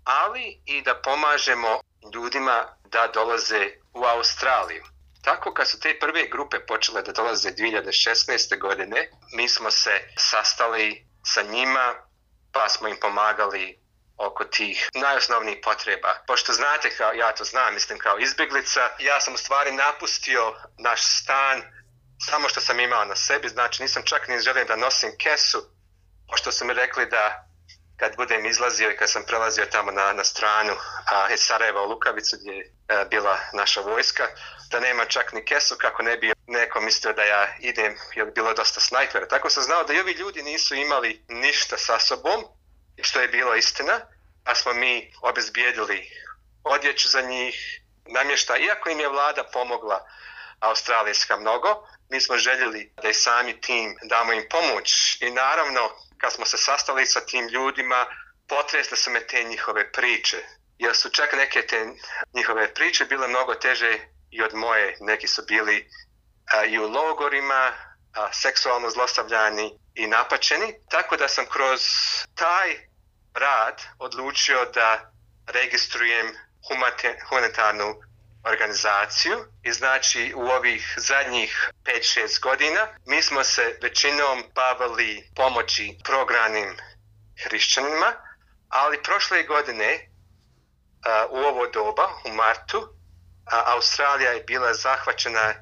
ali 0.03 0.61
i 0.65 0.81
da 0.81 1.01
pomažemo 1.01 1.81
ljudima 2.13 2.75
da 2.83 3.07
dolaze 3.13 3.69
u 3.93 4.03
Australiju. 4.05 4.83
Tako 5.23 5.53
kad 5.53 5.69
su 5.69 5.79
te 5.79 5.99
prve 5.99 6.27
grupe 6.27 6.59
počele 6.59 7.01
da 7.01 7.11
dolaze 7.11 7.49
2016. 7.51 8.59
godine, 8.59 9.09
mi 9.33 9.49
smo 9.49 9.71
se 9.71 10.01
sastali 10.17 11.05
sa 11.23 11.41
njima, 11.41 11.95
pa 12.51 12.69
smo 12.69 12.87
im 12.87 12.97
pomagali 13.01 13.79
oko 14.17 14.43
tih 14.45 14.89
najosnovnijih 14.93 15.57
potreba. 15.63 16.23
Pošto 16.27 16.53
znate, 16.53 16.89
kao, 16.97 17.13
ja 17.13 17.31
to 17.31 17.43
znam, 17.43 17.73
mislim 17.73 17.99
kao 17.99 18.19
izbjeglica, 18.19 18.89
ja 18.99 19.21
sam 19.21 19.33
u 19.33 19.37
stvari 19.37 19.71
napustio 19.71 20.55
naš 20.77 21.01
stan 21.03 21.63
samo 22.19 22.49
što 22.49 22.61
sam 22.61 22.79
imao 22.79 23.05
na 23.05 23.15
sebi, 23.15 23.49
znači 23.49 23.81
nisam 23.81 24.03
čak 24.05 24.27
ni 24.27 24.39
želio 24.39 24.65
da 24.65 24.75
nosim 24.75 25.09
kesu, 25.17 25.61
pošto 26.29 26.51
su 26.51 26.65
mi 26.65 26.73
rekli 26.73 27.05
da 27.05 27.48
kad 27.99 28.15
budem 28.15 28.45
izlazio 28.45 28.91
i 28.91 28.97
kad 28.97 29.09
sam 29.09 29.23
prelazio 29.23 29.65
tamo 29.65 29.91
na, 29.91 30.13
na 30.13 30.23
stranu 30.23 30.73
a, 31.05 31.33
iz 31.33 31.39
Sarajeva 31.39 31.81
u 31.81 31.89
Lukavicu 31.89 32.37
gdje 32.39 32.51
je 32.51 32.71
a, 32.87 33.05
bila 33.05 33.39
naša 33.53 33.81
vojska, 33.81 34.27
da 34.71 34.79
nema 34.79 35.05
čak 35.05 35.33
ni 35.33 35.45
kesu 35.45 35.75
kako 35.77 36.03
ne 36.03 36.17
bi 36.17 36.33
neko 36.47 36.81
mislio 36.81 37.13
da 37.13 37.23
ja 37.23 37.47
idem, 37.59 37.97
jer 38.15 38.27
je 38.27 38.31
bilo 38.31 38.53
dosta 38.53 38.79
snajpera. 38.79 39.27
Tako 39.27 39.49
sam 39.49 39.63
znao 39.63 39.83
da 39.83 39.93
i 39.93 39.99
ovi 39.99 40.11
ljudi 40.11 40.43
nisu 40.43 40.75
imali 40.75 41.23
ništa 41.27 41.77
sa 41.77 41.99
sobom, 41.99 42.43
što 43.01 43.21
je 43.21 43.27
bilo 43.27 43.55
istina, 43.55 43.99
a 44.45 44.55
smo 44.55 44.73
mi 44.73 45.13
obezbijedili 45.21 46.09
odjeću 46.63 47.09
za 47.09 47.21
njih, 47.21 47.81
namješta, 48.05 48.57
iako 48.57 48.89
im 48.89 48.99
je 48.99 49.09
vlada 49.09 49.43
pomogla 49.43 50.07
australijska 50.59 51.37
mnogo, 51.37 51.87
mi 52.09 52.21
smo 52.21 52.37
željeli 52.37 52.91
da 53.01 53.09
i 53.09 53.13
sami 53.13 53.61
tim 53.61 53.97
damo 54.03 54.33
im 54.33 54.43
pomoć 54.49 55.17
i 55.21 55.31
naravno 55.31 55.89
kad 56.21 56.33
smo 56.33 56.45
se 56.45 56.57
sastali 56.57 57.05
sa 57.05 57.21
tim 57.21 57.47
ljudima, 57.47 58.05
potresle 58.47 58.97
su 58.97 59.11
me 59.11 59.27
te 59.27 59.43
njihove 59.43 59.91
priče. 59.91 60.37
Jer 60.77 60.95
su 60.95 61.09
čak 61.09 61.33
neke 61.33 61.67
te 61.67 61.85
njihove 62.33 62.73
priče 62.73 63.05
bile 63.05 63.27
mnogo 63.27 63.55
teže 63.55 63.99
i 64.31 64.43
od 64.43 64.53
moje. 64.53 64.97
Neki 64.99 65.27
su 65.27 65.41
bili 65.47 65.89
a, 66.53 66.65
i 66.65 66.79
u 66.79 66.89
logorima, 66.89 67.73
a, 68.13 68.33
seksualno 68.33 68.89
zlostavljani 68.89 69.79
i 69.95 70.07
napačeni. 70.07 70.73
Tako 70.89 71.17
da 71.17 71.27
sam 71.27 71.45
kroz 71.45 71.81
taj 72.35 72.89
rad 73.33 73.81
odlučio 73.99 74.65
da 74.65 75.11
registrujem 75.47 76.27
humanitarnu 77.29 77.95
organizaciju 78.43 79.45
i 79.63 79.71
znači 79.71 80.33
u 80.35 80.41
ovih 80.41 80.93
zadnjih 80.97 81.71
5-6 81.83 82.41
godina 82.41 82.87
mi 83.05 83.21
smo 83.21 83.43
se 83.43 83.77
većinom 83.81 84.43
bavili 84.55 85.29
pomoći 85.35 85.97
progranim 86.03 86.77
hrišćanima, 87.43 88.13
ali 88.69 89.03
prošle 89.03 89.43
godine 89.43 90.09
a, 91.05 91.25
u 91.29 91.37
ovo 91.37 91.67
doba, 91.67 92.09
u 92.25 92.29
martu, 92.33 92.93
a, 93.45 93.63
Australija 93.65 94.31
je 94.31 94.43
bila 94.43 94.73
zahvaćena 94.73 95.53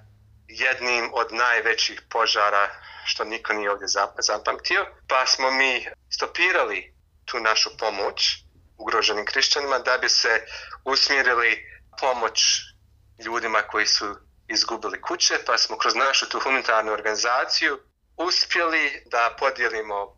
jednim 0.48 1.10
od 1.14 1.28
najvećih 1.34 2.02
požara 2.10 2.70
što 3.06 3.24
niko 3.24 3.54
nije 3.54 3.72
ovdje 3.72 3.88
zapamtio, 4.20 4.86
pa 5.08 5.26
smo 5.26 5.52
mi 5.52 5.88
stopirali 6.10 6.94
tu 7.26 7.40
našu 7.40 7.78
pomoć 7.78 8.38
ugroženim 8.78 9.26
hrišćanima 9.26 9.80
da 9.80 9.98
bi 9.98 10.10
se 10.10 10.46
usmjerili 10.84 11.77
pomoć 12.02 12.42
ljudima 13.26 13.62
koji 13.62 13.88
su 13.88 14.16
izgubili 14.48 15.02
kuće, 15.02 15.40
pa 15.46 15.58
smo 15.58 15.78
kroz 15.78 15.96
našu 15.96 16.30
tu 16.30 16.40
humanitarnu 16.40 16.92
organizaciju 16.92 17.80
uspjeli 18.18 19.04
da 19.06 19.36
podijelimo 19.40 20.18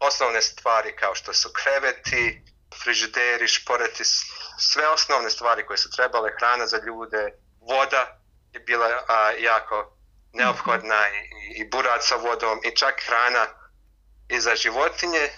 osnovne 0.00 0.42
stvari 0.42 0.96
kao 0.96 1.14
što 1.14 1.32
su 1.34 1.48
kreveti, 1.52 2.42
frižideri, 2.82 3.48
šporeti, 3.48 4.04
sve 4.58 4.88
osnovne 4.88 5.30
stvari 5.30 5.66
koje 5.66 5.78
su 5.78 5.90
trebale, 5.90 6.30
hrana 6.38 6.66
za 6.66 6.78
ljude, 6.86 7.32
voda 7.60 8.20
je 8.52 8.60
bila 8.60 8.88
a, 9.08 9.30
jako 9.30 9.96
neophodna 10.32 11.08
i, 11.08 11.60
i 11.60 11.68
burad 11.70 12.04
sa 12.04 12.16
vodom 12.16 12.60
i 12.64 12.76
čak 12.76 12.94
hrana 13.06 13.46
i 14.28 14.40
za 14.40 14.56
životinje. 14.56 15.30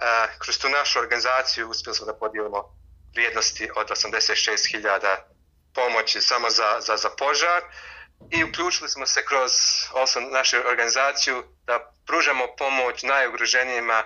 A, 0.00 0.26
kroz 0.38 0.58
tu 0.58 0.68
našu 0.68 0.98
organizaciju 0.98 1.68
uspjeli 1.68 1.96
smo 1.96 2.06
da 2.06 2.18
podijelimo 2.18 2.79
vrijednosti 3.14 3.70
od 3.76 3.90
86.000 3.90 5.16
pomoći 5.74 6.20
samo 6.20 6.50
za, 6.50 6.80
za, 6.80 6.96
za 6.96 7.10
požar. 7.18 7.62
I 8.30 8.44
uključili 8.44 8.88
smo 8.88 9.06
se 9.06 9.24
kroz 9.24 9.52
osam, 9.92 10.30
našu 10.30 10.56
organizaciju 10.56 11.44
da 11.66 11.92
pružamo 12.06 12.56
pomoć 12.58 13.02
najugroženijima 13.02 14.04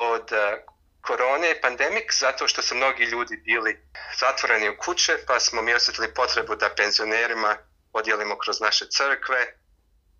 od 0.00 0.32
eh, 0.32 0.64
korone, 1.00 1.60
pandemik, 1.60 2.12
zato 2.12 2.48
što 2.48 2.62
su 2.62 2.74
mnogi 2.74 3.04
ljudi 3.04 3.36
bili 3.36 3.80
zatvoreni 4.20 4.68
u 4.68 4.76
kuće, 4.78 5.12
pa 5.26 5.40
smo 5.40 5.62
mi 5.62 5.74
osjetili 5.74 6.14
potrebu 6.14 6.56
da 6.56 6.74
penzionerima 6.76 7.56
podijelimo 7.92 8.38
kroz 8.38 8.60
naše 8.60 8.84
crkve, 8.90 9.54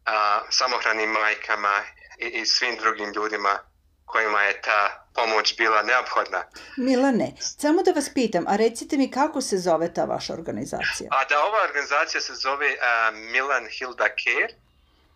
a, 0.05 0.43
samohranim 0.51 1.11
majkama 1.11 1.83
i, 2.19 2.27
i 2.27 2.47
svim 2.47 2.77
drugim 2.77 3.13
ljudima 3.17 3.59
kojima 4.05 4.43
je 4.43 4.61
ta 4.61 5.05
pomoć 5.15 5.57
bila 5.57 5.83
neophodna. 5.83 6.45
Milane, 6.77 7.33
samo 7.39 7.83
da 7.83 7.91
vas 7.91 8.09
pitam, 8.15 8.45
a 8.49 8.57
recite 8.57 8.97
mi 8.97 9.11
kako 9.11 9.41
se 9.41 9.59
zove 9.59 9.95
ta 9.95 10.05
vaša 10.05 10.33
organizacija? 10.33 11.09
A 11.11 11.25
da 11.25 11.45
ova 11.45 11.59
organizacija 11.69 12.21
se 12.21 12.35
zove 12.35 12.67
uh, 12.67 13.17
Milan 13.33 13.67
Hilda 13.79 14.09
Care. 14.25 14.55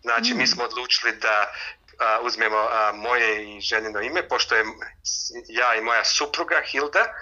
Znači, 0.01 0.33
mm. 0.33 0.37
mi 0.37 0.47
smo 0.47 0.63
odlučili 0.63 1.11
da 1.17 1.45
uh, 1.49 2.25
uzmemo 2.25 2.57
uh, 2.57 2.95
moje 2.95 3.57
i 3.57 3.61
ženino 3.61 4.01
ime, 4.01 4.27
pošto 4.27 4.55
je 4.55 4.63
ja 5.47 5.75
i 5.75 5.81
moja 5.81 6.03
supruga 6.05 6.61
Hilda 6.71 7.13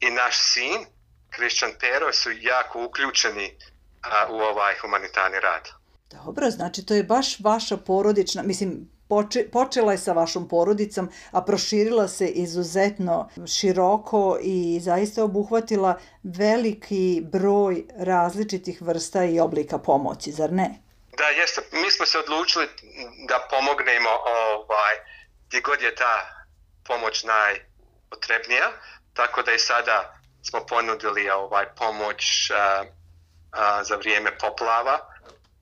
i 0.00 0.10
naš 0.10 0.34
sin, 0.52 0.86
Christian 1.34 1.72
Pero, 1.80 2.12
su 2.12 2.30
jako 2.30 2.84
uključeni 2.84 3.56
uh, 3.56 4.30
u 4.30 4.40
ovaj 4.40 4.78
humanitarni 4.78 5.40
rad. 5.40 5.68
Dobro, 6.10 6.50
znači 6.50 6.86
to 6.86 6.94
je 6.94 7.02
baš 7.02 7.40
vaša 7.40 7.76
porodična, 7.76 8.42
mislim, 8.42 8.90
poče, 9.10 9.44
počela 9.52 9.92
je 9.92 9.98
sa 9.98 10.12
vašom 10.12 10.48
porodicom, 10.48 11.08
a 11.30 11.42
proširila 11.42 12.08
se 12.08 12.26
izuzetno 12.26 13.30
široko 13.56 14.38
i 14.42 14.80
zaista 14.80 15.24
obuhvatila 15.24 15.98
veliki 16.22 17.22
broj 17.32 17.84
različitih 17.98 18.82
vrsta 18.82 19.24
i 19.24 19.40
oblika 19.40 19.78
pomoći, 19.78 20.32
zar 20.32 20.52
ne? 20.52 20.70
Da, 21.18 21.28
jeste. 21.40 21.60
Mi 21.72 21.90
smo 21.90 22.06
se 22.06 22.18
odlučili 22.18 22.66
da 23.28 23.46
pomognemo 23.50 24.10
ovaj, 24.10 24.94
gdje 25.48 25.60
god 25.60 25.82
je 25.82 25.94
ta 25.94 26.14
pomoć 26.86 27.24
najpotrebnija, 27.24 28.72
tako 29.14 29.42
da 29.42 29.52
i 29.52 29.58
sada 29.58 30.14
smo 30.42 30.66
ponudili 30.66 31.30
ovaj 31.30 31.66
pomoć 31.74 32.50
a, 32.50 32.84
a, 33.52 33.84
za 33.84 33.96
vrijeme 33.96 34.38
poplava. 34.38 34.98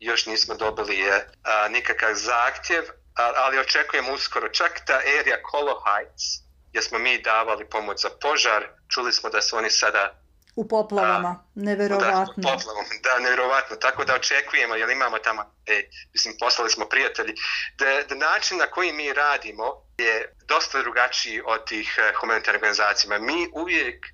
Još 0.00 0.26
nismo 0.26 0.54
dobili 0.54 0.96
a, 1.10 1.68
nikakav 1.68 2.14
zahtjev, 2.14 2.84
ali 3.18 3.58
očekujemo 3.58 4.12
uskoro. 4.12 4.48
Čak 4.48 4.80
ta 4.86 4.94
area 5.20 5.36
Colo 5.50 5.82
Heights, 5.84 6.24
gdje 6.70 6.82
smo 6.82 6.98
mi 6.98 7.22
davali 7.22 7.70
pomoć 7.70 8.02
za 8.02 8.10
požar, 8.22 8.68
čuli 8.88 9.12
smo 9.12 9.30
da 9.30 9.42
su 9.42 9.56
oni 9.56 9.70
sada 9.70 10.14
U 10.56 10.68
poplavama, 10.68 11.28
a, 11.28 11.42
neverovatno. 11.54 12.34
Da, 12.36 12.50
poplavom, 12.50 12.84
da, 13.02 13.18
neverovatno. 13.18 13.76
Tako 13.76 14.04
da 14.04 14.14
očekujemo, 14.14 14.74
jer 14.74 14.90
imamo 14.90 15.18
tamo, 15.18 15.42
e, 15.66 15.88
mislim, 16.12 16.34
poslali 16.40 16.70
smo 16.70 16.86
prijatelji, 16.86 17.34
da, 17.78 18.02
da 18.08 18.14
način 18.14 18.58
na 18.58 18.66
koji 18.66 18.92
mi 18.92 19.12
radimo 19.12 19.64
je 19.98 20.34
dosta 20.48 20.82
drugačiji 20.82 21.42
od 21.46 21.64
tih 21.66 21.98
e, 21.98 22.12
humanitarnih 22.20 22.58
organizacija. 22.58 23.18
Mi 23.18 23.48
uvijek 23.52 24.06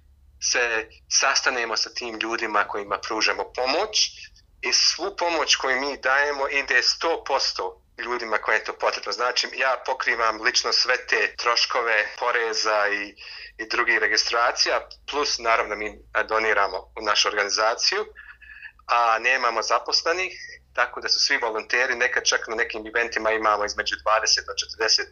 se 0.52 0.88
sastanemo 1.08 1.76
sa 1.76 1.90
tim 1.90 2.18
ljudima 2.18 2.64
kojima 2.64 2.98
pružamo 2.98 3.44
pomoć 3.54 4.10
i 4.60 4.72
svu 4.72 5.16
pomoć 5.16 5.56
koju 5.56 5.80
mi 5.80 5.96
dajemo 5.96 6.48
ide 6.48 6.82
100% 6.82 7.83
ljudima 7.98 8.38
koje 8.38 8.56
je 8.56 8.64
to 8.64 8.72
potrebno. 8.72 9.12
Znači, 9.12 9.48
ja 9.56 9.82
pokrivam 9.86 10.42
lično 10.42 10.72
sve 10.72 11.06
te 11.06 11.36
troškove 11.36 12.06
poreza 12.18 12.88
i, 12.88 13.14
i 13.58 13.68
drugih 13.68 13.98
registracija, 13.98 14.88
plus 15.10 15.38
naravno 15.38 15.76
mi 15.76 15.98
doniramo 16.28 16.76
u 16.76 17.02
našu 17.02 17.28
organizaciju, 17.28 18.04
a 18.86 19.18
nemamo 19.18 19.62
zaposlenih, 19.62 20.32
tako 20.74 21.00
da 21.00 21.08
su 21.08 21.18
svi 21.20 21.36
volonteri, 21.36 21.94
nekad 21.94 22.24
čak 22.24 22.48
na 22.48 22.54
nekim 22.54 22.86
eventima 22.86 23.30
imamo 23.30 23.64
između 23.64 23.96
20 23.96 24.46
do 24.46 24.52
40 24.84 25.02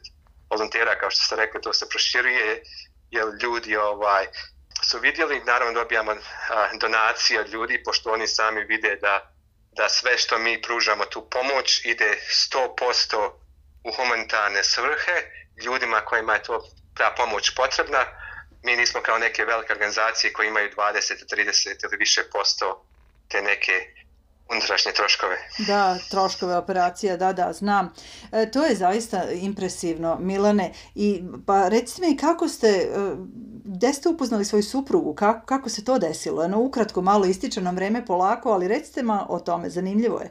volontera, 0.51 0.99
kao 0.99 1.11
što 1.11 1.25
ste 1.25 1.37
rekli, 1.37 1.61
to 1.61 1.73
se 1.73 1.89
proširuje, 1.89 2.63
jer 3.11 3.25
ljudi 3.43 3.77
ovaj, 3.77 4.27
su 4.85 4.99
vidjeli, 4.99 5.43
naravno 5.45 5.81
dobijamo 5.81 6.13
a, 6.13 6.69
donacije 6.81 7.41
od 7.41 7.49
ljudi, 7.49 7.83
pošto 7.85 8.13
oni 8.13 8.27
sami 8.27 8.65
vide 8.65 8.97
da 8.97 9.32
da 9.73 9.89
sve 9.89 10.19
što 10.19 10.39
mi 10.39 10.63
pružamo 10.63 11.05
tu 11.05 11.29
pomoć 11.31 11.85
ide 11.85 12.19
100% 12.31 13.31
u 13.85 13.93
humanitarne 13.97 14.65
svrhe 14.65 15.17
ljudima 15.65 16.01
kojima 16.01 16.35
je 16.35 16.43
to 16.43 16.69
ta 16.95 17.15
pomoć 17.17 17.55
potrebna. 17.57 18.05
Mi 18.63 18.77
nismo 18.77 19.01
kao 19.03 19.19
neke 19.19 19.45
velike 19.45 19.73
organizacije 19.73 20.33
koje 20.33 20.49
imaju 20.49 20.71
20, 20.77 21.35
30 21.37 21.85
ili 21.85 21.97
više 21.97 22.23
posto 22.33 22.85
te 23.29 23.43
neke 23.43 23.73
unutrašnje 24.53 24.93
troškove. 24.93 25.37
Da, 25.59 25.99
troškove 26.11 26.57
operacija, 26.57 27.17
da, 27.17 27.33
da, 27.33 27.53
znam. 27.53 27.95
E, 28.33 28.51
to 28.51 28.65
je 28.65 28.75
zaista 28.75 29.25
impresivno, 29.31 30.19
Milane. 30.21 30.73
I, 30.95 31.23
pa 31.47 31.69
recite 31.69 32.07
mi 32.07 32.17
kako 32.17 32.49
ste, 32.49 32.69
e, 32.69 32.89
gde 33.83 33.93
ste 33.93 34.09
upoznali 34.09 34.45
svoju 34.45 34.63
suprugu, 34.63 35.15
kako, 35.15 35.47
kako 35.47 35.69
se 35.69 35.85
to 35.85 35.99
desilo? 35.99 36.45
Eno, 36.45 36.59
ukratko, 36.59 37.03
malo 37.03 37.25
ističe 37.27 37.61
nam 37.61 37.77
vreme 37.77 38.07
polako, 38.07 38.53
ali 38.53 38.69
recite 38.69 39.03
ma 39.03 39.27
o 39.29 39.41
tome, 39.41 39.71
zanimljivo 39.71 40.21
je. 40.21 40.31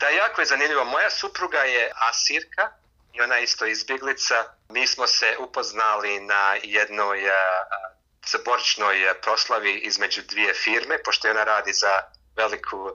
Da, 0.00 0.08
jako 0.08 0.40
je 0.40 0.46
zanimljivo. 0.46 0.84
Moja 0.84 1.10
supruga 1.10 1.58
je 1.58 1.92
Asirka 2.10 2.70
i 3.12 3.20
ona 3.20 3.34
je 3.34 3.44
isto 3.44 3.66
izbjeglica. 3.66 4.34
Mi 4.68 4.86
smo 4.86 5.06
se 5.06 5.36
upoznali 5.48 6.20
na 6.20 6.56
jednoj 6.62 7.18
zaboričnoj 8.26 8.96
proslavi 9.22 9.78
između 9.78 10.22
dvije 10.22 10.54
firme, 10.54 11.02
pošto 11.04 11.30
ona 11.30 11.44
radi 11.44 11.72
za 11.72 11.92
veliku 12.36 12.90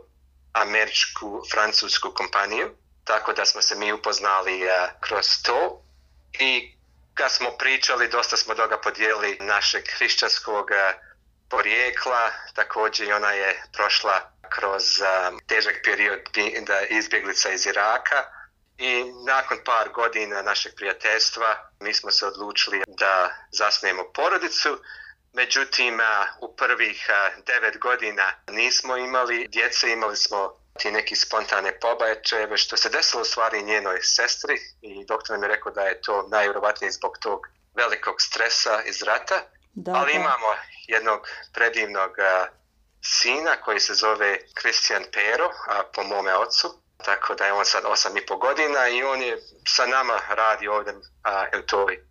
američku, 0.53 1.41
francusku 1.51 2.11
kompaniju, 2.11 2.75
tako 3.03 3.33
da 3.33 3.45
smo 3.45 3.61
se 3.61 3.75
mi 3.75 3.93
upoznali 3.93 4.63
uh, 4.63 4.69
kroz 4.99 5.27
to 5.43 5.81
i 6.39 6.78
kad 7.19 7.31
smo 7.31 7.51
pričali, 7.57 8.07
dosta 8.07 8.37
smo 8.37 8.55
toga 8.55 8.77
podijeli 8.77 9.37
našeg 9.39 9.83
hrišćanskog 9.97 10.71
e, 10.71 10.93
porijekla, 11.49 12.31
također 12.55 13.07
i 13.07 13.11
ona 13.13 13.31
je 13.31 13.63
prošla 13.73 14.31
kroz 14.49 15.01
e, 15.01 15.05
težak 15.47 15.75
period 15.83 16.19
da 16.67 16.81
izbjeglica 16.81 17.49
iz 17.49 17.65
Iraka. 17.65 18.23
I 18.77 19.03
nakon 19.25 19.57
par 19.65 19.89
godina 19.89 20.41
našeg 20.41 20.71
prijateljstva 20.75 21.69
mi 21.79 21.93
smo 21.93 22.11
se 22.11 22.25
odlučili 22.25 22.83
da 22.87 23.35
zasnemo 23.51 24.03
porodicu. 24.13 24.83
Međutim, 25.33 26.01
e, 26.01 26.03
u 26.41 26.55
prvih 26.55 27.07
devet 27.45 27.79
godina 27.79 28.33
nismo 28.47 28.97
imali 28.97 29.47
djece, 29.47 29.91
imali 29.91 30.17
smo 30.17 30.58
ti 30.79 30.91
neki 30.91 31.15
spontane 31.15 31.79
pobaječe, 31.79 32.47
što 32.55 32.77
se 32.77 32.89
desilo 32.89 33.21
u 33.21 33.25
stvari 33.25 33.63
njenoj 33.63 33.99
sestri 34.01 34.55
i 34.81 35.05
doktor 35.05 35.33
nam 35.33 35.43
je 35.43 35.55
rekao 35.55 35.71
da 35.71 35.81
je 35.81 36.01
to 36.01 36.27
najvjerovatnije 36.31 36.91
zbog 36.91 37.17
tog 37.17 37.47
velikog 37.75 38.21
stresa 38.21 38.83
iz 38.85 39.03
rata. 39.03 39.41
Da, 39.73 39.91
Ali 39.91 40.13
da. 40.13 40.19
imamo 40.19 40.47
jednog 40.87 41.27
predivnog 41.53 42.11
sina 43.01 43.55
koji 43.55 43.79
se 43.79 43.93
zove 43.93 44.39
Christian 44.59 45.03
Pero, 45.13 45.49
a, 45.67 45.83
po 45.93 46.03
mome 46.03 46.35
ocu. 46.35 46.81
Tako 47.05 47.35
da 47.35 47.45
je 47.45 47.53
on 47.53 47.65
sad 47.65 47.83
osam 47.85 48.17
i 48.17 48.25
po 48.25 48.37
godina 48.37 48.87
i 48.87 49.03
on 49.03 49.21
je 49.21 49.37
sa 49.67 49.85
nama 49.85 50.19
radi 50.29 50.67
ovdje 50.67 50.93
a, 51.23 51.45
u 51.59 51.61
toj 51.61 52.03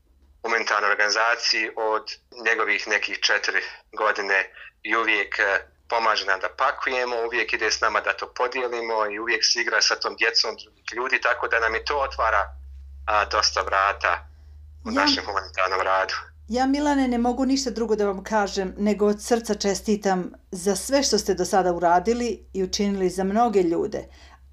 humanitarnoj 0.43 0.91
organizaciji 0.91 1.71
od 1.77 2.05
njegovih 2.45 2.89
nekih 2.89 3.19
četiri 3.21 3.63
godine 3.93 4.53
i 4.83 4.97
uvijek 4.97 5.39
eh, 5.39 5.61
pomaže 5.89 6.27
nam 6.27 6.41
da 6.41 6.49
pakujemo, 6.49 7.17
uvijek 7.27 7.53
ide 7.53 7.71
s 7.71 7.81
nama 7.81 8.01
da 8.01 8.13
to 8.13 8.33
podijelimo 8.37 9.07
i 9.13 9.19
uvijek 9.19 9.45
se 9.45 9.61
igra 9.61 9.81
sa 9.81 9.95
tom 9.97 10.17
djecom 10.17 10.57
drugih 10.63 10.85
ljudi, 10.97 11.21
tako 11.21 11.49
da 11.49 11.61
nam 11.61 11.75
i 11.75 11.85
to 11.85 11.99
otvara 11.99 12.43
a, 13.07 13.25
dosta 13.25 13.61
vrata 13.63 14.27
u 14.85 14.89
ja, 14.91 14.95
našem 14.95 15.25
humanitarnom 15.27 15.81
radu. 15.81 16.15
Ja, 16.49 16.67
Milane, 16.67 17.09
ne 17.09 17.19
mogu 17.19 17.45
ništa 17.45 17.71
drugo 17.71 17.97
da 17.97 18.07
vam 18.07 18.25
kažem, 18.25 18.75
nego 18.79 19.07
od 19.07 19.23
srca 19.23 19.55
čestitam 19.55 20.33
za 20.51 20.77
sve 20.77 21.03
što 21.03 21.19
ste 21.19 21.35
do 21.35 21.45
sada 21.45 21.73
uradili 21.73 22.47
i 22.53 22.65
učinili 22.65 23.11
za 23.11 23.25
mnoge 23.25 23.63
ljude 23.63 24.09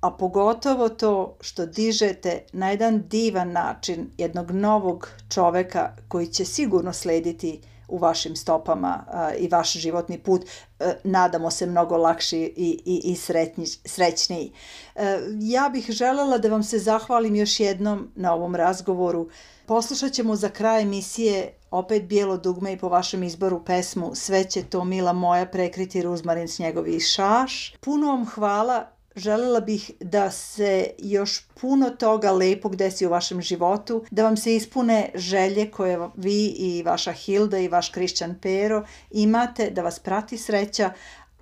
a 0.06 0.12
pogotovo 0.12 0.90
to 0.90 1.38
što 1.42 1.66
dižete 1.66 2.46
na 2.54 2.70
jedan 2.70 3.08
divan 3.08 3.52
način 3.52 4.12
jednog 4.18 4.52
novog 4.52 5.10
čoveka 5.34 5.96
koji 6.08 6.28
će 6.28 6.46
sigurno 6.46 6.94
slediti 6.94 7.62
u 7.88 7.98
vašim 7.98 8.36
stopama 8.36 9.06
a, 9.08 9.34
i 9.36 9.48
vaš 9.48 9.74
životni 9.74 10.18
put, 10.18 10.46
a, 10.80 10.92
nadamo 11.04 11.52
se 11.52 11.66
mnogo 11.66 11.98
lakši 11.98 12.38
i, 12.38 12.82
i, 12.86 13.02
i 13.04 13.16
sretni, 13.16 13.66
srećniji. 13.68 14.52
A, 14.96 15.20
ja 15.40 15.70
bih 15.70 15.86
želela 15.90 16.38
da 16.38 16.50
vam 16.50 16.64
se 16.64 16.80
zahvalim 16.80 17.36
još 17.36 17.60
jednom 17.60 18.12
na 18.16 18.34
ovom 18.34 18.56
razgovoru. 18.56 19.30
Poslušat 19.66 20.12
ćemo 20.12 20.36
za 20.36 20.50
kraj 20.50 20.82
emisije 20.82 21.54
opet 21.72 22.04
bijelo 22.04 22.38
dugme 22.38 22.74
i 22.74 22.78
po 22.78 22.90
vašem 22.90 23.24
izboru 23.24 23.64
pesmu 23.66 24.12
Sve 24.16 24.44
će 24.44 24.64
to 24.64 24.84
mila 24.84 25.14
moja 25.14 25.46
prekriti 25.46 26.02
Ruzmarin 26.02 26.48
s 26.48 26.60
njegovi 26.60 27.00
šaš. 27.00 27.74
Puno 27.80 28.08
vam 28.08 28.26
hvala 28.26 28.95
Želela 29.16 29.60
bih 29.60 29.92
da 30.00 30.32
se 30.32 30.90
još 30.98 31.48
puno 31.62 31.90
toga 31.90 32.32
lepog 32.32 32.76
desi 32.76 33.06
u 33.06 33.10
vašem 33.10 33.42
životu, 33.42 34.06
da 34.12 34.24
vam 34.24 34.38
se 34.38 34.56
ispune 34.56 35.10
želje 35.16 35.72
koje 35.72 36.10
vi 36.16 36.46
i 36.46 36.84
vaša 36.86 37.12
Hilda 37.12 37.60
i 37.60 37.68
vaš 37.68 37.90
Krišćan 37.90 38.40
Pero 38.42 38.86
imate, 39.12 39.70
da 39.70 39.82
vas 39.82 40.00
prati 40.00 40.38
sreća, 40.38 40.92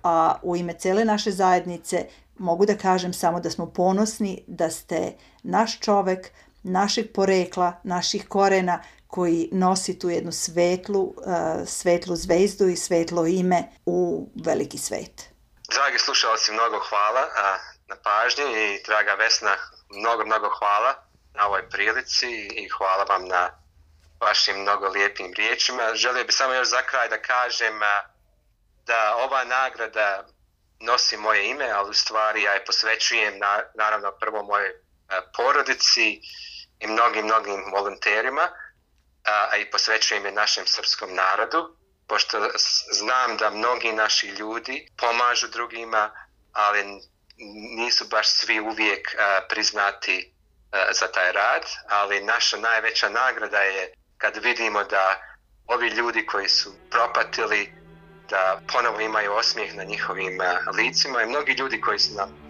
a 0.02 0.36
u 0.42 0.56
ime 0.56 0.72
cele 0.72 1.04
naše 1.04 1.30
zajednice 1.30 2.06
mogu 2.38 2.66
da 2.66 2.76
kažem 2.76 3.12
samo 3.12 3.40
da 3.40 3.50
smo 3.50 3.66
ponosni 3.66 4.42
da 4.46 4.70
ste 4.70 5.12
naš 5.42 5.80
čovek, 5.80 6.30
našeg 6.62 7.12
porekla, 7.12 7.80
naših 7.84 8.28
korena 8.28 8.82
koji 9.06 9.48
nosi 9.52 9.98
tu 9.98 10.10
jednu 10.10 10.32
svetlu, 10.32 11.02
uh, 11.02 11.14
svetlu 11.66 12.16
zvezdu 12.16 12.68
i 12.68 12.76
svetlo 12.76 13.26
ime 13.26 13.68
u 13.86 14.28
veliki 14.44 14.78
svet. 14.78 15.33
Dragi 15.68 15.98
slušalci, 15.98 16.52
mnogo 16.52 16.78
hvala 16.78 17.28
a, 17.36 17.58
na 17.86 17.96
pažnji 17.96 18.44
i 18.44 18.82
draga 18.86 19.14
Vesna, 19.14 19.56
mnogo, 19.88 20.24
mnogo 20.24 20.50
hvala 20.58 20.94
na 21.34 21.46
ovoj 21.46 21.70
prilici 21.70 22.30
i 22.46 22.68
hvala 22.68 23.04
vam 23.04 23.28
na 23.28 23.50
vašim 24.20 24.60
mnogo 24.60 24.88
lijepim 24.88 25.32
riječima. 25.36 25.94
Želio 25.94 26.24
bih 26.24 26.34
samo 26.34 26.52
još 26.54 26.68
za 26.68 26.82
kraj 26.82 27.08
da 27.08 27.22
kažem 27.22 27.80
da 28.86 29.14
ova 29.16 29.44
nagrada 29.44 30.26
nosi 30.80 31.16
moje 31.16 31.50
ime, 31.50 31.70
ali 31.70 31.90
u 31.90 31.94
stvari 31.94 32.42
ja 32.42 32.52
je 32.52 32.64
posvećujem 32.64 33.38
na, 33.38 33.62
naravno 33.74 34.12
prvo 34.20 34.42
moje 34.42 34.84
porodici 35.36 36.20
i 36.80 36.86
mnogim, 36.86 37.24
mnogim 37.24 37.64
volonterima, 37.72 38.48
a 39.24 39.56
i 39.56 39.70
posvećujem 39.70 40.26
je 40.26 40.32
našem 40.32 40.66
srpskom 40.66 41.14
narodu, 41.14 41.76
pošto 42.08 42.48
znam 42.92 43.36
da 43.36 43.50
mnogi 43.50 43.92
naši 43.92 44.26
ljudi 44.26 44.88
pomažu 44.96 45.48
drugima, 45.48 46.10
ali 46.52 46.84
nisu 47.76 48.04
baš 48.10 48.28
svi 48.28 48.60
uvijek 48.60 49.08
priznati 49.48 50.32
za 50.90 51.06
taj 51.12 51.32
rad, 51.32 51.62
ali 51.88 52.24
naša 52.24 52.56
najveća 52.56 53.08
nagrada 53.08 53.58
je 53.58 53.94
kad 54.18 54.36
vidimo 54.36 54.84
da 54.84 55.20
ovi 55.66 55.88
ljudi 55.88 56.26
koji 56.26 56.48
su 56.48 56.74
propatili 56.90 57.72
da 58.30 58.60
ponovo 58.72 59.00
imaju 59.00 59.32
osmijeh 59.32 59.74
na 59.74 59.84
njihovim 59.84 60.38
licima 60.76 61.22
i 61.22 61.26
mnogi 61.26 61.52
ljudi 61.52 61.80
koji 61.80 61.98
su 61.98 62.14
nam 62.14 62.44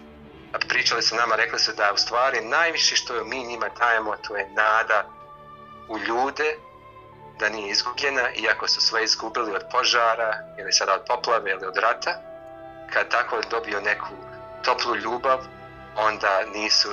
pričali 0.67 1.01
sa 1.01 1.15
nama, 1.15 1.35
rekli 1.35 1.59
su 1.59 1.71
da 1.73 1.91
u 1.93 1.97
stvari 1.97 2.41
najviše 2.41 2.95
što 2.95 3.23
mi 3.23 3.43
njima 3.43 3.69
dajemo 3.69 4.15
to 4.27 4.35
je 4.35 4.49
nada 4.49 5.05
u 5.89 5.97
ljude 5.97 6.57
da 7.39 7.49
nije 7.49 7.71
izgubljena, 7.71 8.21
iako 8.43 8.67
su 8.67 8.81
sve 8.81 9.03
izgubili 9.03 9.55
od 9.55 9.63
požara 9.71 10.31
ili 10.59 10.73
sada 10.73 10.93
od 10.93 11.01
poplave 11.07 11.51
ili 11.51 11.65
od 11.65 11.77
rata, 11.77 12.21
kad 12.93 13.09
tako 13.09 13.41
dobiju 13.51 13.81
neku 13.81 14.13
toplu 14.63 14.95
ljubav, 14.95 15.39
onda 15.95 16.41
nisu 16.53 16.89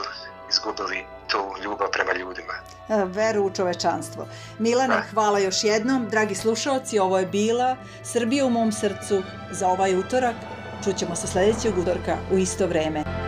izgubili 0.50 1.05
tu 1.28 1.55
ljubav 1.64 1.90
prema 1.90 2.12
ljudima. 2.12 2.52
E, 2.88 3.05
veru 3.05 3.42
u 3.42 3.50
čovečanstvo. 3.50 4.26
Milane, 4.59 4.94
da. 4.94 5.02
hvala 5.12 5.38
još 5.38 5.64
jednom. 5.64 6.09
Dragi 6.09 6.35
slušalci, 6.35 6.98
ovo 6.98 7.18
je 7.18 7.26
bila 7.26 7.76
Srbija 8.05 8.44
u 8.46 8.50
mom 8.50 8.72
srcu 8.72 9.22
za 9.50 9.68
ovaj 9.68 9.96
utorak. 9.96 10.37
Čućemo 10.85 11.16
se 11.16 11.26
sljedećeg 11.26 11.78
utorka 11.78 12.16
u 12.33 12.38
isto 12.38 12.66
vreme. 12.66 13.21